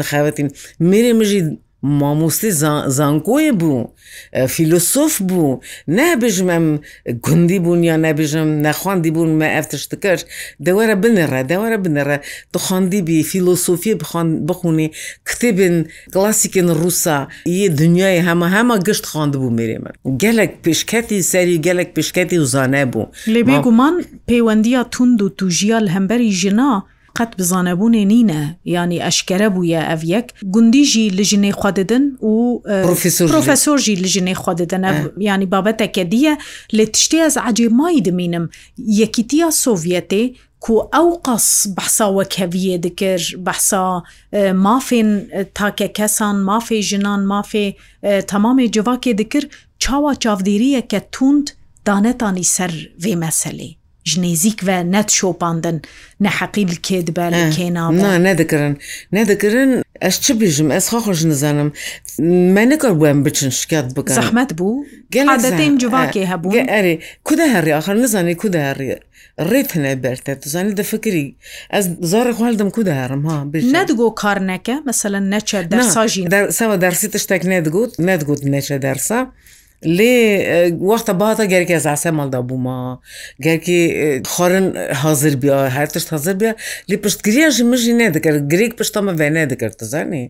دەخەوەتین 0.00 0.48
میرێ 0.90 1.12
مژی 1.20 1.40
مامۆستی 1.86 2.50
زانکۆی 2.98 3.50
بوو 3.60 3.84
فیلسوف 4.48 5.22
بوو 5.28 5.60
نابژمەم 5.98 6.64
گوندی 7.26 7.58
بوون 7.64 7.84
یا 7.84 7.96
نەبژم 8.04 8.46
نەخواندی 8.66 9.10
بوون 9.14 9.30
مە 9.40 9.46
ئەفتشتەکەش 9.56 10.20
دەوەرە 10.66 10.96
بنەڕە 11.02 11.40
دەوەرە 11.50 11.78
بنەرە 11.84 12.16
دخواندیبی 12.54 13.22
فیلسوفی 13.22 13.94
بخونی 14.48 14.90
کتێبن 15.28 15.74
کلاسیکن 16.14 16.68
رووسا 16.80 17.18
یە 17.60 17.68
دنیای 17.80 18.20
هەمە 18.28 18.48
هەمە 18.56 18.76
گشت 18.86 19.06
خواند 19.06 19.34
بوو 19.36 19.56
مێرێمە 19.58 19.90
گەلک 20.22 20.50
پێشکەتی 20.64 21.20
سەری 21.32 21.58
گەلک 21.66 21.88
پێشکەتی 21.96 22.38
وزانە 22.44 22.82
بوو 22.92 23.06
لێ 23.32 23.42
بێگومان 23.48 23.94
پەیوەندیە 24.30 24.80
تونند 24.92 25.22
و 25.22 25.28
توژیال 25.38 25.86
هەمبەری 25.94 26.30
ژنا 26.40 26.72
قەت 27.16 27.32
بزانەبوونێ 27.40 28.02
نینە 28.12 28.42
ینی 28.76 28.98
ئەشکرە 29.06 29.48
بووە 29.56 29.80
ئەڤ 29.88 30.00
یەک 30.14 30.26
گوندیژی 30.54 31.06
لە 31.18 31.22
ژنێ 31.30 31.52
خوادەدن 31.60 32.04
و 32.28 32.32
پروۆفسۆژی 33.32 33.96
لە 34.02 34.08
ژنێ 34.14 34.34
خوادەدەن 34.42 34.84
ینی 35.28 35.46
بابەتەکە 35.52 36.04
دیە 36.12 36.34
لە 36.76 36.84
تشتێ 36.94 37.18
ئەس 37.26 37.36
عجێمای 37.48 38.04
دەمینم 38.06 38.44
یەکیتیە 39.00 39.48
سۆڤەتێ 39.64 40.24
کو 40.64 40.74
ئەو 40.94 41.08
قەس 41.26 41.48
بەسا 41.76 42.06
وەکەویە 42.18 42.76
دکرد 42.84 43.26
بەسا 43.46 43.84
مافێن 44.66 45.10
تاکە 45.58 45.88
کەسان 45.98 46.36
مافێ 46.48 46.78
ژنان 46.90 47.20
مافێ 47.32 47.66
تەمامێ 48.30 48.66
جوواکێ 48.74 49.12
دکرد 49.20 49.48
چاوا 49.82 50.12
چاودێریە 50.22 50.82
کە 50.90 50.98
تونند 51.14 51.46
دانەتانی 51.86 52.46
سەر 52.54 52.72
وێ 53.02 53.14
مەسەلی. 53.24 53.72
ji 54.06 54.16
nêzik 54.24 54.66
ve 54.66 54.78
net 54.92 55.10
şopandin 55.18 55.78
neheqîl 56.24 56.74
kê 56.86 56.98
dibe 57.06 57.26
kêna 57.56 57.84
nedikirin 58.28 58.74
nedikirin 59.12 59.72
ez 60.08 60.14
çi 60.24 60.32
bêjim 60.40 60.68
ez 60.78 60.84
xwa 60.92 61.00
xş 61.14 61.20
nizanim 61.30 61.68
me 62.54 62.64
nikar 62.70 62.94
bu 63.00 63.04
em 63.12 63.18
biçin 63.26 63.50
şikayet 63.58 63.96
bikin 63.96 64.14
zehmet 64.18 64.50
bû 64.58 64.68
gelin 65.14 65.76
civakê 65.82 66.22
hebû 66.32 66.48
erê 66.78 66.94
ku 67.24 67.32
de 67.38 67.44
herî 67.54 67.72
axir 67.76 67.94
nizanî 68.02 68.36
ku 68.36 68.52
de 68.52 68.62
herî 68.70 68.94
rêt 69.50 69.68
hene 69.76 69.94
berte 70.02 70.40
tu 70.40 70.48
zanî 70.54 70.76
de 70.76 70.82
fikirî 70.82 71.26
ez 71.78 71.86
zarê 72.12 72.30
xwaldim 72.36 72.70
ku 72.70 72.82
de 72.86 72.94
herim 72.94 73.24
ha 73.24 73.44
nedigo 73.54 74.14
kar 74.14 74.46
neke 74.46 74.76
mesela 74.86 75.20
neçe 75.20 75.70
dersa 75.70 76.08
jî 76.08 76.28
seva 76.58 76.80
dersî 76.80 77.10
tiştek 77.10 77.44
nedigot 77.44 77.98
nedigot 77.98 78.44
neçe 78.44 78.82
dersa 78.82 79.32
لێ 79.98 80.14
وەختە 80.90 81.12
باتە 81.20 81.44
گەرکێ 81.52 81.78
زاسە 81.86 82.10
مەڵدا 82.18 82.40
بووما 82.48 82.78
گەرکی 83.44 83.80
خۆرن 84.32 84.66
حاضر 85.02 85.32
بیا 85.42 85.58
هەر 85.76 85.88
تشت 85.94 86.08
حاضر 86.14 86.34
بیا 86.40 86.52
لێ 86.90 86.96
پشتگریە 87.04 87.48
ژ 87.54 87.58
مژی 87.72 87.94
نەدەکرد 88.02 88.42
گرێک 88.52 88.72
پشتەمە 88.78 89.12
وێنێ 89.20 89.44
دەکرد 89.52 89.76
زانانی 89.92 90.24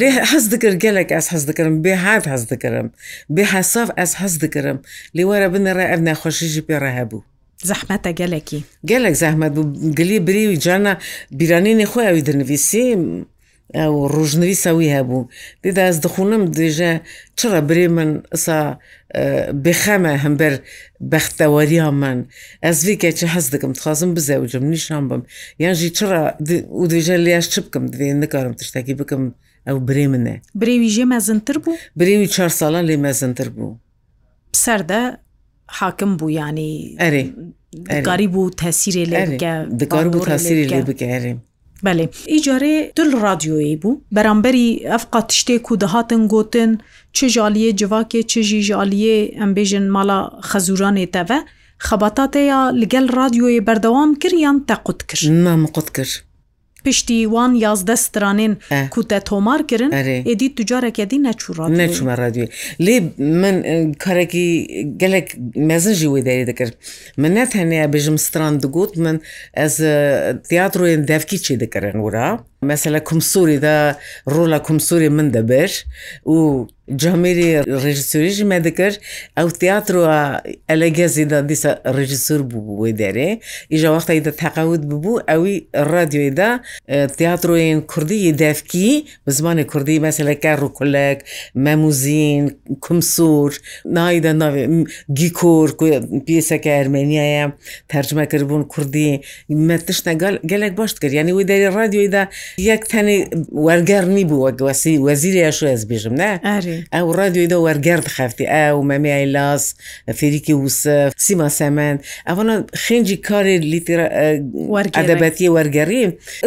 لێ 0.00 0.08
حەز 0.30 0.44
دەکرد 0.52 0.76
گەلێک 0.84 1.10
ئەس 1.16 1.26
حەز 1.32 1.42
دەکەم 1.48 1.68
بێ 1.84 1.94
هاات 2.04 2.24
حەز 2.32 2.42
دەکەم 2.52 2.86
بێ 3.34 3.44
حساف 3.54 3.88
ئەس 3.98 4.12
حەز 4.20 4.34
دەکەم 4.44 4.78
لێ 5.16 5.24
وەرە 5.30 5.48
بنەڕێ 5.54 5.84
ئەف 5.90 6.00
ناخۆشیژی 6.08 6.62
پێڕە 6.68 6.90
هەبوو 6.98 7.20
زەحمەتە 7.68 8.10
گەلێکی 8.20 8.60
گەلێک 8.90 9.14
زەحمەت 9.22 9.52
بوو 9.56 9.64
گلی 9.98 10.18
بری 10.26 10.44
و 10.50 10.54
جانە 10.64 10.92
بیرانینی 11.38 11.86
خۆی 11.92 12.06
ئەوی 12.08 12.22
دەنویسیم. 12.28 13.02
ئەو 13.74 13.94
ڕژنویسەوی 14.16 14.90
هەبوو 14.96 15.28
دێدا 15.62 15.82
ئەس 15.88 15.98
دخونم 16.04 16.42
دێژە 16.58 16.92
چرە 17.38 17.60
برێ 17.68 17.88
من 17.96 18.10
ئسا 18.34 18.60
بخەمە 19.64 20.14
هەمبەر 20.24 20.54
بەختەوەریا 21.12 21.88
من 22.02 22.18
ئەس 22.64 22.78
ڤێکە 22.86 23.10
چ 23.18 23.20
حەز 23.34 23.46
دەکەم 23.54 23.72
تخوازم 23.78 24.10
بزەوجم 24.16 24.64
نیشان 24.72 25.04
بم 25.10 25.22
یانژی 25.64 25.90
چرە 25.98 26.20
و 26.80 26.84
دێژە 26.92 27.16
لیاش 27.26 27.46
چ 27.52 27.54
بکەم 27.66 27.84
دێ 27.94 28.06
نکارم 28.22 28.54
تشتێکی 28.60 28.94
بکەم 29.00 29.22
ئەو 29.68 29.76
برێ 29.88 30.06
منە 30.12 30.36
برێوی 30.60 30.90
ژێ 30.96 31.04
مەزنتر 31.14 31.56
بوو 31.64 31.74
برێوی 32.00 32.28
چهار 32.34 32.50
ساڵان 32.60 32.82
لێ 32.90 32.96
مەزنتر 33.06 33.48
بوو 33.56 33.72
سەردە 34.64 35.02
حاکم 35.78 36.10
بوو 36.18 36.30
ینی 36.38 36.72
ئەرێ 37.04 37.24
دکاری 37.96 38.26
بوو 38.34 38.50
تەسیری 38.62 39.04
لێ 39.10 39.20
دکار 39.82 40.04
بوو 40.12 40.24
تاسیری 40.32 40.64
لێ 40.70 40.82
بگەێ 40.90 41.18
بەێ 41.84 42.06
ئیجارێ 42.32 42.76
دل 42.98 43.10
رادیۆیی 43.26 43.76
بوو 43.82 44.00
بەرامبەری 44.16 44.68
ئەفقا 44.92 45.20
تشتێک 45.30 45.64
و 45.70 45.78
دەهاتن 45.82 46.22
گوتن 46.32 46.70
چه 47.16 47.24
ژالیە 47.34 47.70
جوواکێ 47.80 48.20
چژی 48.32 48.60
ژالیە 48.68 49.16
ئەمبێژن 49.40 49.86
ماڵا 49.94 50.18
خەزورانێ 50.48 51.06
تەە 51.14 51.38
خەباتاتەیە 51.86 52.60
لەگەل 52.80 53.06
رادیۆیە 53.18 53.64
بەردەوام 53.68 54.10
کردیان 54.22 54.56
تەقوت 54.70 55.00
کرد 55.08 55.22
نامقوت 55.46 55.88
کرد 55.96 56.12
پشتی 56.86 57.18
وان 57.34 57.50
یازدە 57.66 57.96
سترانێن 58.06 58.52
کوتە 58.94 59.18
تۆمار 59.28 59.60
کردن 59.70 59.90
ئێدی 60.28 60.48
توجارێکە 60.56 61.04
دی 61.10 61.18
نەچوڕات 61.28 61.70
نەچمە 61.80 62.14
ڕادوێ 62.20 62.46
لێ 62.84 62.96
من 63.42 63.56
کارێکی 64.04 64.46
گەلێک 65.02 65.28
مەزەژی 65.70 66.08
وی 66.12 66.22
دەری 66.28 66.44
دەکرد 66.50 66.74
من 67.22 67.32
نەت 67.38 67.50
هەنەیە 67.60 67.86
بژم 67.94 68.16
ستران 68.26 68.54
دەگوت 68.64 68.92
من 69.04 69.16
ئەس 69.60 69.74
تیاترۆێن 70.48 71.00
دەفکی 71.10 71.38
چی 71.44 71.54
دەکەن 71.62 71.96
ورا؟ 72.06 72.28
مثلە 72.62 72.98
کومسوریدا 73.10 73.76
ڕۆلا 74.34 74.58
کومسوری 74.68 75.08
من 75.16 75.30
دەبێر 75.36 75.70
و 76.34 76.66
جامیری 77.02 77.48
ڕژیسوریژی 77.84 78.44
مە 78.52 78.58
دەکرد 78.66 78.96
ئەو 79.38 79.48
تیاتروە 79.60 80.18
ئەلەگەزیدا 80.70 81.38
دیسە 81.50 81.70
ڕژیسور 81.96 82.40
بوو 82.50 82.76
بۆی 82.78 82.92
دەرێ 83.02 83.30
ئیژە 83.72 83.88
وەختای 83.94 84.20
دە 84.26 84.32
تەقاوت 84.42 84.82
ببوو 84.90 85.22
ئەوی 85.30 85.54
ڕادیۆیدا 85.90 86.50
تیاترۆین 87.18 87.80
کوردی 87.92 88.32
دەفکی 88.42 88.90
بە 89.26 89.30
زمانی 89.38 89.64
کوردی 89.72 90.00
مەسلەکە 90.06 90.52
ڕووکلک 90.62 91.18
مەموزین 91.64 92.42
کومسور 92.86 93.50
نایدا 93.96 94.32
ناوێ 94.42 94.64
گیکۆر 95.18 95.68
پێسەکە 96.28 96.70
ئەرمێنیایە 96.78 97.44
تەرجمە 97.90 98.24
کردبوون 98.32 98.64
کوردی 98.72 99.10
مە 99.68 99.76
تشتە 99.88 100.12
گەلێک 100.50 100.72
باشت 100.78 100.98
کرد 101.02 101.12
یعنی 101.12 101.32
وی 101.32 101.44
دەری 101.50 101.68
ڕادیۆیدا 101.76 102.22
یەک 102.66 102.82
تەنی 102.92 103.18
وەرگەرنی 103.66 104.24
بوو 104.30 104.50
وەسی 104.70 104.94
وەزیری 105.08 105.44
شێز 105.58 105.82
بێژم 105.90 106.14
نه 106.22 106.30
ئەو 106.94 107.06
ڕادیۆیدا 107.18 107.58
وەرگرد 107.66 108.06
خەفتی 108.16 108.46
ئەو 108.54 108.76
مەمیای 108.90 109.26
لاس 109.36 109.64
فێریکی 110.18 110.52
وسف 110.64 111.08
سیما 111.26 111.48
سەمەند 111.60 111.98
ئەوانە 112.28 112.54
خێنجی 112.84 113.16
کاری 113.28 113.56
لیتیعادەبەتی 113.72 115.48
وەرگەری 115.56 116.04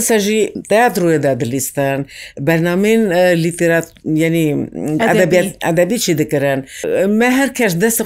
سەژی 0.07 0.41
تەاتڕێدا 0.69 1.31
دلیستان 1.41 1.99
بەرنامین 2.47 3.01
لیتیرات 3.43 3.85
ینی 4.23 4.47
ئەدەبی 5.67 5.97
چی 6.03 6.11
دکردن 6.21 6.59
مە 7.19 7.29
هەر 7.39 7.49
کەش 7.57 7.73
دەست 7.83 7.99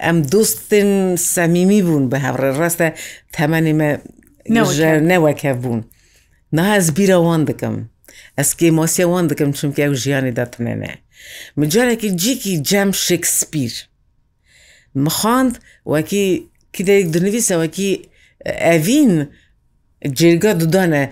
ئەم 0.06 0.18
دوستن 0.34 0.90
سەمیمی 1.36 1.82
بوون 1.88 2.04
بە 2.12 2.18
هەڕێ 2.26 2.52
ڕاستە 2.62 2.88
تەمەێمە 3.36 3.90
نەوەکە 5.12 5.52
بوون 5.62 5.82
ناز 6.58 6.86
بیرەوان 6.98 7.42
دەکەم 7.50 7.76
ئەسکی 8.38 8.70
مۆسیەوان 8.78 9.26
دەکەم 9.32 9.50
چونکە 9.58 9.82
ئەو 9.86 9.94
ژیانی 10.04 10.34
دەتنێنێ 10.40 10.94
مجارێکی 11.60 12.10
جیکی 12.22 12.54
جەم 12.70 12.90
شکسپیر 13.06 13.74
مخواند 15.06 15.54
وەکی 15.94 16.26
کدەیەک 16.76 17.06
دنویسەوەکی 17.16 17.92
ئەڤین 18.68 19.14
جێگا 20.20 20.52
دودانە 20.62 21.04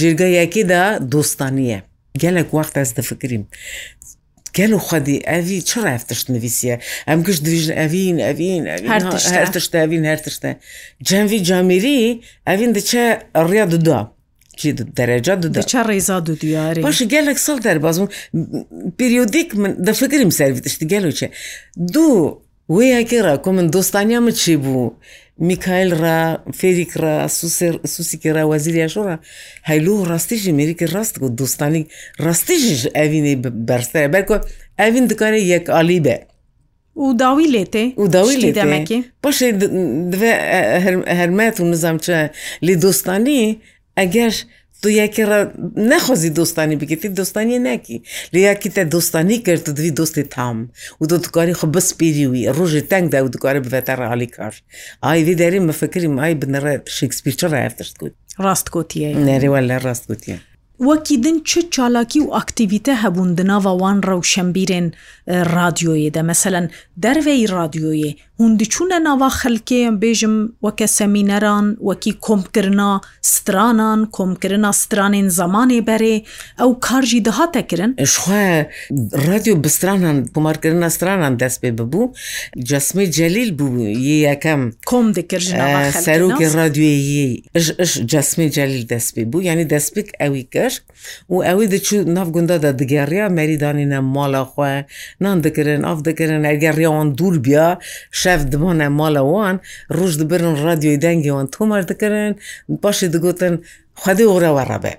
جێگایەکیدا 0.00 0.82
دۆستانیە 1.12 1.78
گەلێک 2.22 2.48
وەخت 2.56 2.74
ئەس 2.80 2.90
دەفکریم 2.98 3.44
گەل 4.56 4.72
و 4.72 4.78
خودی 4.88 5.18
ئەوی 5.30 5.58
چ 5.68 5.72
ڕافتشت 5.86 6.26
نوویسیە 6.34 6.74
ئەم 7.08 7.18
گشت 7.26 7.42
دوژن 7.46 7.72
ئەوین 7.80 8.16
ئەوین 8.26 8.62
هەرتشتاوین 9.40 10.04
هەرتشتە 10.10 10.50
جەموی 11.08 11.40
جامیری 11.48 12.02
ئەوین 12.48 12.70
دچە 12.76 13.02
ڕیا 13.50 13.64
دودا. 13.72 14.00
دەرەجا 14.98 15.34
دەچە 15.56 15.80
ڕێزا 15.88 16.18
دو 16.26 16.32
دیارە 16.42 16.80
باش 16.86 16.98
گەلێک 17.14 17.38
سەڵ 17.46 17.58
دەربازم 17.66 18.06
پریۆدیک 18.98 19.48
من 19.62 19.72
دەفکریم 19.86 20.32
سەروی 20.38 20.60
تشتی 20.66 20.86
گەلوچێ 20.92 21.28
دوو 21.94 22.24
وی 22.68 22.86
یاکی 22.88 23.18
ڕاکۆ 23.26 23.50
من 23.56 23.66
دۆستانیامە 23.76 24.30
چی 24.40 24.56
بوو 24.62 24.84
میکایل 25.48 25.90
ڕا 26.02 26.18
فێریک 26.58 26.92
ڕا 27.02 27.14
سووسیکی 27.86 28.30
ڕاوەزیریا 28.36 28.86
شۆڕە 28.94 29.16
هەیلو 29.70 29.94
ڕاستیژی 30.10 30.52
مریکی 30.58 30.86
ڕاست 30.94 31.14
و 31.22 31.28
دۆستانی 31.40 31.82
ڕاستیژ 32.24 32.64
ئەوینی 32.96 33.34
بەرسەیە 33.68 34.08
بەرکۆ 34.14 34.36
ئەوین 34.80 35.04
دکارێ 35.12 35.40
یەک 35.54 35.66
علی 35.78 36.00
بێ. 36.06 36.16
و 37.04 37.12
داوی 37.22 37.46
لێتێ 37.54 37.84
و 38.02 38.06
داوی 38.16 38.36
لێدەمەکی 38.42 38.98
پشێ 39.24 39.48
هەرمەت 41.18 41.56
و 41.60 41.64
نزام 41.72 41.96
چە 42.04 42.16
لێ 42.66 42.74
دۆستانی 42.84 43.44
ئەگەر 43.98 44.32
تو 44.84 44.90
یەکی 45.02 45.24
نەخۆزی 45.92 46.30
دۆستانی 46.38 46.76
بکەیتی 46.80 47.08
دۆستانی 47.20 47.58
ناکی 47.68 47.98
لە 48.32 48.38
یاکی 48.48 48.70
تە 48.76 48.82
دۆستانی 48.94 49.36
کرد 49.46 49.66
دوی 49.76 49.90
دۆستی 50.00 50.24
تام 50.34 50.58
و 51.00 51.04
دۆ 51.10 51.16
دکاری 51.24 51.54
خۆ 51.60 51.66
بەس 51.74 51.88
پێریوی 51.98 52.44
ڕۆژی 52.56 52.86
تەنگدا 52.90 53.18
و 53.24 53.28
دکارە 53.34 53.60
ببێتە 53.64 53.92
ڕعالی 54.02 54.28
کار 54.36 54.54
ئاوی 55.04 55.34
دەری 55.40 55.60
مەفکریم 55.68 56.16
ئای 56.22 56.34
بنەڕێ 56.40 56.74
شکسپیرچە 56.96 57.46
ڕایفتشت 57.54 57.94
کوت 58.00 58.14
ڕاستکوتیە 58.44 59.10
نێریوە 59.28 59.60
لە 59.70 59.76
ڕاستکوتیە 59.86 60.38
وەکی 60.80 61.16
دن 61.18 61.38
چ 61.46 61.58
چالاکی 61.70 62.20
و 62.20 62.30
ئاکتیویتە 62.36 62.94
هەبوون 63.02 63.30
دناوەوان 63.38 63.96
ڕەوشەمبیرێن 64.08 64.86
رادیۆیەدە 65.56 66.22
مەسەەن 66.30 66.66
دەرەی 67.04 67.42
رادیۆیە 67.56 68.10
هوندچوونە 68.40 68.98
ناوا 69.06 69.28
خەلکەیان 69.40 69.96
بێژم 70.02 70.34
وەکە 70.66 70.86
سەمینەران 70.98 71.66
وەکی 71.88 72.12
کۆمکردنا 72.26 72.90
سترانان 73.34 74.00
کۆمکردنا 74.16 74.70
سترانێن 74.82 75.28
زمانێ 75.40 75.80
بەرێ 75.88 76.16
ئەو 76.60 76.70
کارژی 76.86 77.20
دەهاتەکردن 77.28 77.90
شخواە 78.14 78.46
رادیو 79.30 79.54
بسترانان 79.64 80.16
کۆمارکردنا 80.34 80.88
سترانان 80.96 81.34
دەست 81.42 81.58
پێ 81.62 81.70
ببوو 81.78 82.12
جسمی 82.70 83.06
جەلیل 83.16 83.50
بوو 83.58 83.80
یەکەم 84.28 84.62
کۆم 84.90 85.06
دەکرد 85.18 85.44
سەرۆکی 86.06 86.46
رادیۆیی 86.60 87.42
جسمی 88.12 88.46
جەلیل 88.56 88.84
دەست 88.92 89.10
پێ 89.16 89.22
بوو 89.32 89.42
ینی 89.48 89.66
دەستپێک 89.74 90.10
ئەوی 90.20 90.44
کە 90.52 90.63
دەکرد 90.64 90.88
و 91.32 91.36
ئەوەی 91.46 91.68
دەچوو 91.72 92.10
ناف 92.16 92.28
گوندادا 92.36 92.70
دەگەڕیا 92.80 93.26
مەریدانینە 93.38 94.00
ماڵەخوا 94.14 94.70
نان 95.24 95.38
دەکردن 95.46 95.80
ئاف 95.88 95.98
دەکردن 96.08 96.42
ئەگەڕیاوان 96.50 97.08
دوور 97.18 97.36
بیا 97.46 97.68
شەف 98.20 98.40
دمانە 98.52 98.88
ماڵەوان 99.00 99.56
ڕۆژ 99.96 100.12
دەبرن 100.20 100.54
رادیۆی 100.66 100.98
دەنگیوان 101.04 101.46
تۆمار 101.54 101.82
دەکردن 101.90 102.30
باشی 102.82 103.08
دەگوتن 103.14 103.54
خودی 104.02 104.26
وەڕەوەڕەبێ. 104.32 104.94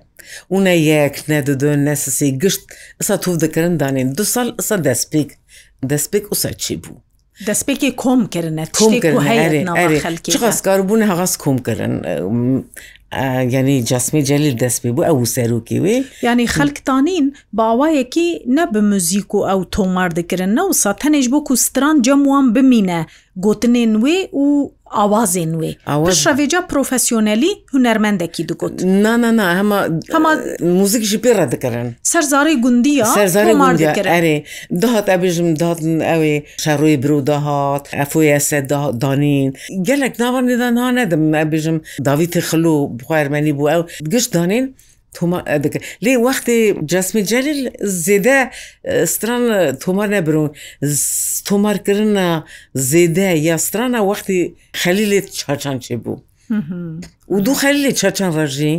Una 0.57 0.75
yek 0.91 1.15
ne 1.29 1.39
di 1.47 1.53
dun 1.61 1.79
nesesî 1.89 2.27
gişt 2.43 2.63
isa 3.01 3.15
tuv 3.23 3.35
dikirin 3.43 3.75
danên 3.81 4.07
du 4.17 4.23
sal 4.33 4.47
isa 4.61 4.75
destpêk 4.87 5.29
destpêk 5.91 6.23
usa 6.33 6.51
çî 6.63 6.75
bû. 6.83 6.91
Destpêkê 7.49 7.89
kom 8.03 8.19
kirine 8.33 8.65
komkirin 8.79 9.17
qas 10.39 10.57
karbûne 10.67 11.05
heqas 11.11 11.33
kom 11.43 11.57
kirin 11.67 11.93
یعنی 13.49 13.83
جاسمی 13.83 14.25
جەلیل 14.25 14.59
دەستپی 14.63 14.85
بوو 14.85 15.03
ئەو 15.05 15.25
سەرروکی 15.35 15.79
وێ 15.83 15.97
ینی 16.23 16.47
خەلکتانین 16.47 17.25
باوایەکی 17.57 18.29
نە 18.57 18.63
بە 18.73 18.79
موزیک 18.91 19.35
و 19.35 19.45
ئەو 19.49 19.61
تۆمار 19.75 20.09
دەکردن 20.19 20.55
نە 20.57 20.63
و 20.69 20.73
سا 20.73 20.93
تەنێش 21.01 21.27
بۆ 21.33 21.39
کوستران 21.47 21.95
جەموان 22.07 22.45
بمینە 22.53 23.01
گوتنێن 23.45 23.93
وێ 24.03 24.17
و 24.35 24.71
ئاوازێن 24.97 25.53
وێ 25.59 25.71
شەێجا 26.23 26.61
پرۆفسیۆنەلی 26.71 27.51
هوەرمەندەکی 27.73 28.43
دگوت 28.49 28.75
نانانا 29.03 29.47
هەمە 29.59 29.79
هەما 30.15 30.31
موزیکژی 30.79 31.19
پێڕە 31.25 31.45
دەکەن 31.53 31.87
سەرزاری 32.11 32.55
گوندیە 32.65 33.05
سەرزارێ 33.17 34.43
داهات 34.81 35.05
ئەبژم 35.13 35.47
داتن 35.61 35.95
ئەوێ 36.11 36.35
شەڕووی 36.63 36.97
برو 37.03 37.21
داهات 37.29 37.83
ئەفۆی 38.01 38.29
ئەسە 38.35 38.57
دانین 39.03 39.49
گەلێک 39.87 40.13
ناوانێدان 40.21 40.75
ها 40.81 40.87
نەدەم 40.97 41.23
ئەبژم 41.39 41.77
داویتی 42.07 42.41
خلو 42.47 42.77
خوارمەنی 43.07 43.53
بوو 43.57 43.67
ئەو 43.73 43.81
گشت 44.13 44.29
دانێن 44.35 44.65
دەکە 45.63 45.79
لێ 46.05 46.13
وەختی 46.25 46.59
جسمی 46.91 47.23
جەلیل 47.31 47.61
زێدە 48.05 48.39
ستران 49.13 49.43
تۆمار 49.83 50.07
نەبرون 50.15 50.49
تۆمارکردە 51.47 52.27
زێدە 52.91 53.29
یا 53.47 53.55
سترانە 53.65 53.99
وەختی 54.09 54.39
خەلی 54.81 55.05
لێت 55.11 55.27
چاچان 55.39 55.77
چێ 55.85 55.95
بوو 56.03 56.17
و 57.33 57.37
دوو 57.45 57.55
خەلی 57.63 57.81
لێ 57.85 57.91
چاچان 58.01 58.31
ڕژی 58.37 58.73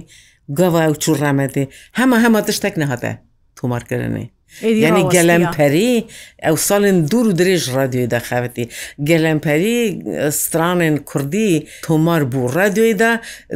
گاوا 0.59 0.83
و 0.91 0.95
چوڕامەتی 1.05 1.65
هەمە 1.99 2.17
هەمە 2.25 2.41
تشتێک 2.49 2.75
نەهاتە 2.83 3.13
تۆمارکردنی 3.59 4.27
یعنی 4.63 5.03
گەلمپەری 5.15 5.95
ئەو 6.45 6.57
ساڵن 6.69 6.97
دوور 7.11 7.27
و 7.29 7.33
درێژ 7.41 7.63
ڕادیۆی 7.77 8.09
دەخاوەتی 8.15 8.65
گەلمپەری 9.09 9.81
سترانێن 10.41 10.97
کوردی 11.11 11.53
تۆمار 11.87 12.23
بوو 12.31 12.53
ڕادیۆیدا 12.57 13.13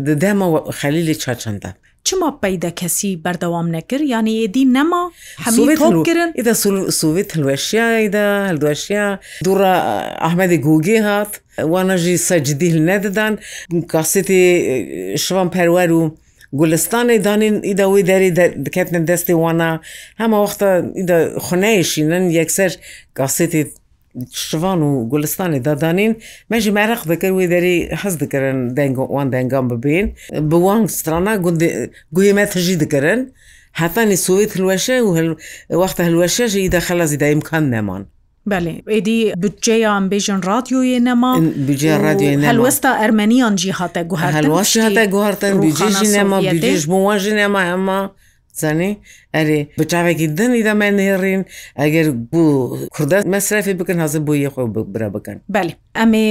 دەدەمەوە 0.08 0.58
خەلیلی 0.80 1.14
چاچەندە. 1.22 1.70
چما 2.08 2.30
پەیدا 2.42 2.70
کەسی 2.80 3.10
بەردەوام 3.24 3.66
نەکرد 3.76 4.04
یانی 4.14 4.34
ێدی 4.44 4.64
نەما 4.76 5.02
هەمیکردن 5.44 6.28
ئدا 6.40 6.54
سوویت 7.00 7.28
هەلوێشیا 7.36 7.86
ئەیدا 7.98 8.26
هەلدوێشیا 8.50 9.06
دوڕە 9.46 9.74
ئەحمەدی 10.24 10.58
گوگێ 10.66 10.98
هات 11.08 11.32
وانەژی 11.72 12.16
سەجددیل 12.28 12.76
نەدەدان 12.88 13.32
کاسێتی 13.92 14.44
شوان 15.24 15.48
پەروەر 15.54 15.90
و 15.98 16.02
گولستانی 16.58 17.18
دانین 17.26 17.54
ئیدا 17.68 17.84
وی 17.92 18.02
دەری 18.10 18.30
دەکەتن 18.66 19.00
دەستی 19.10 19.34
وانە 19.42 19.70
هەمە 20.20 20.38
وەختە 20.44 20.68
ئیدا 20.98 21.18
خونەیشینن 21.46 22.24
یەکسەر 22.38 22.72
گاسێتی 23.18 23.62
شوان 24.48 24.80
و 24.88 24.90
گولستانی 25.12 25.60
دادانین 25.66 26.12
مەژی 26.52 26.70
مەرەق 26.78 27.02
دەکرد 27.10 27.32
وی 27.38 27.46
دەری 27.54 27.76
حەز 28.02 28.14
دەکردن 28.22 28.58
دەنگوان 28.78 29.28
دەنگام 29.34 29.66
ببین 29.72 30.06
بوان 30.50 30.82
سترانە 30.98 31.32
گوێمە 32.16 32.44
تژی 32.52 32.76
دەکردن 32.82 33.20
هەتانی 33.80 34.18
سوێت 34.26 34.50
هلوەشە 34.56 34.96
و 35.06 35.10
وەختە 35.82 36.00
هلوەشەژی 36.08 36.60
ئیدا 36.64 36.80
خەلەزی 36.88 37.18
دایمکان 37.22 37.64
نەمان. 37.74 38.02
بەێ 38.48 38.72
ئێدی 38.92 39.18
بجێیان 39.42 40.04
بێژن 40.10 40.40
رادیۆیە 40.48 40.98
نەما 41.08 41.32
هەلوەستا 42.48 42.90
ئەرمەنیان 43.00 43.54
جی 43.60 43.72
هاتە 43.80 44.02
گو 44.10 44.16
هەلواش 44.34 44.70
هاتە 44.86 45.04
گوهارتن 45.12 45.54
بجێژی 45.62 46.08
نەما 46.16 46.38
بێژ 46.62 46.82
بۆواژی 46.90 47.34
نەما 47.40 47.62
ئەمە. 47.70 48.00
زانێ 48.60 48.90
ئەرێ 49.36 49.60
بچاوێکی 49.80 50.26
دنی 50.38 50.60
دەمە 50.68 50.88
نێڕین 50.98 51.42
ئەگەر 51.80 52.06
بوو 52.32 52.78
کوردە 52.94 53.18
مەسرەفی 53.32 53.74
بکەن 53.80 53.98
حەزم 54.04 54.22
بۆ 54.26 54.32
یەخۆ 54.46 54.62
برا 54.92 55.08
بکەن 55.16 55.36
بەێ 55.54 55.70
ئەمێ 56.00 56.28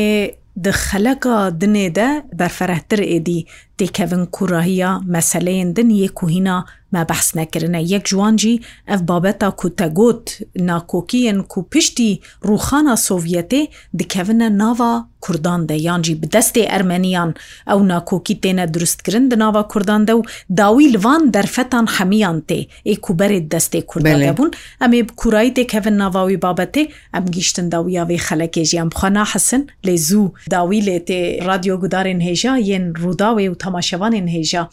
دخەلەکە 0.68 1.36
دنێ 1.62 1.88
دە 1.98 2.10
بەرفەرەتر 2.40 3.00
ئێدی 3.12 3.40
دێکەون 3.80 4.24
کوڕاهیە 4.36 4.92
مەسلەیەن 5.16 5.70
دن 5.78 5.90
یەکوهینا 6.04 6.58
مە 6.96 7.04
بەحس 7.10 7.30
نەکردە 7.40 7.80
یەک 7.94 8.04
جوانجی 8.12 8.56
ئەف 8.90 9.02
بابەتا 9.10 9.50
کوتەگوت 9.62 10.26
ناکۆکیەن 10.70 11.40
کو 11.52 11.60
پشتی 11.74 12.12
ڕوخانە 12.48 12.96
سۆڤەتێ 13.08 13.62
دکەونە 14.00 14.48
ناوا 14.62 14.94
کوردان 15.26 15.62
دە 15.70 15.76
یانجی 15.88 16.16
بدەستێ 16.22 16.64
ئەرمەنیان 16.72 17.32
ئەو 17.70 17.80
ناکۆکی 17.94 18.36
تێنە 18.44 18.66
دروستکردن 18.74 19.26
دناوا 19.32 19.64
کوردان 19.72 20.02
دە 20.10 20.14
و 20.18 20.22
داوی 20.60 20.88
لوان 20.96 21.22
دەرفەتان 21.36 21.86
حەمیان 21.96 22.38
تێ 22.50 22.60
ئێ 22.90 22.96
کوبەرێت 23.06 23.46
دەستێ 23.54 23.80
کوردانە 23.92 24.32
بوون 24.38 24.52
ئەمێ 24.82 25.00
کوورایی 25.20 25.56
دێکەون 25.58 25.96
ناواوی 26.04 26.40
بابەتێ 26.46 26.84
ئەم 27.14 27.26
گیشتن 27.36 27.66
داویاوی 27.74 28.20
خەلەکێژیان 28.28 28.88
بخوانا 28.94 29.24
حەسن 29.32 29.62
لێ 29.88 29.96
زوو 30.08 30.34
داوی 30.56 30.82
لێ 30.88 30.98
تێ 31.08 31.20
رادیۆ 31.48 31.76
گودارێن 31.82 32.20
هێژا 32.28 32.54
یەن 32.72 32.86
ڕووداوێ 33.02 33.46
و 33.52 33.56
تا 33.62 33.69
تەماشەوانین 33.70 34.28
هێژە 34.36 34.64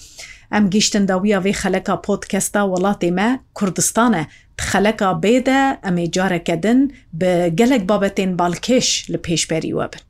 ئەم 0.52 0.64
گیشتنداویە 0.74 1.38
وێ 1.44 1.52
خەلەکە 1.62 1.94
پۆتکەستا 2.04 2.60
وڵاتی 2.72 3.14
مە 3.18 3.28
کوردستانە 3.58 4.22
خەلەکە 4.68 5.08
بێدە 5.22 5.60
ئەمێ 5.84 6.04
جارەکەدن 6.16 6.78
بە 7.20 7.32
گەلک 7.58 7.82
بابەتێن 7.90 8.30
باڵکێش 8.38 8.88
لە 9.12 9.18
پێشبەری 9.26 9.76
وە 9.78 9.86
بن. 9.92 10.00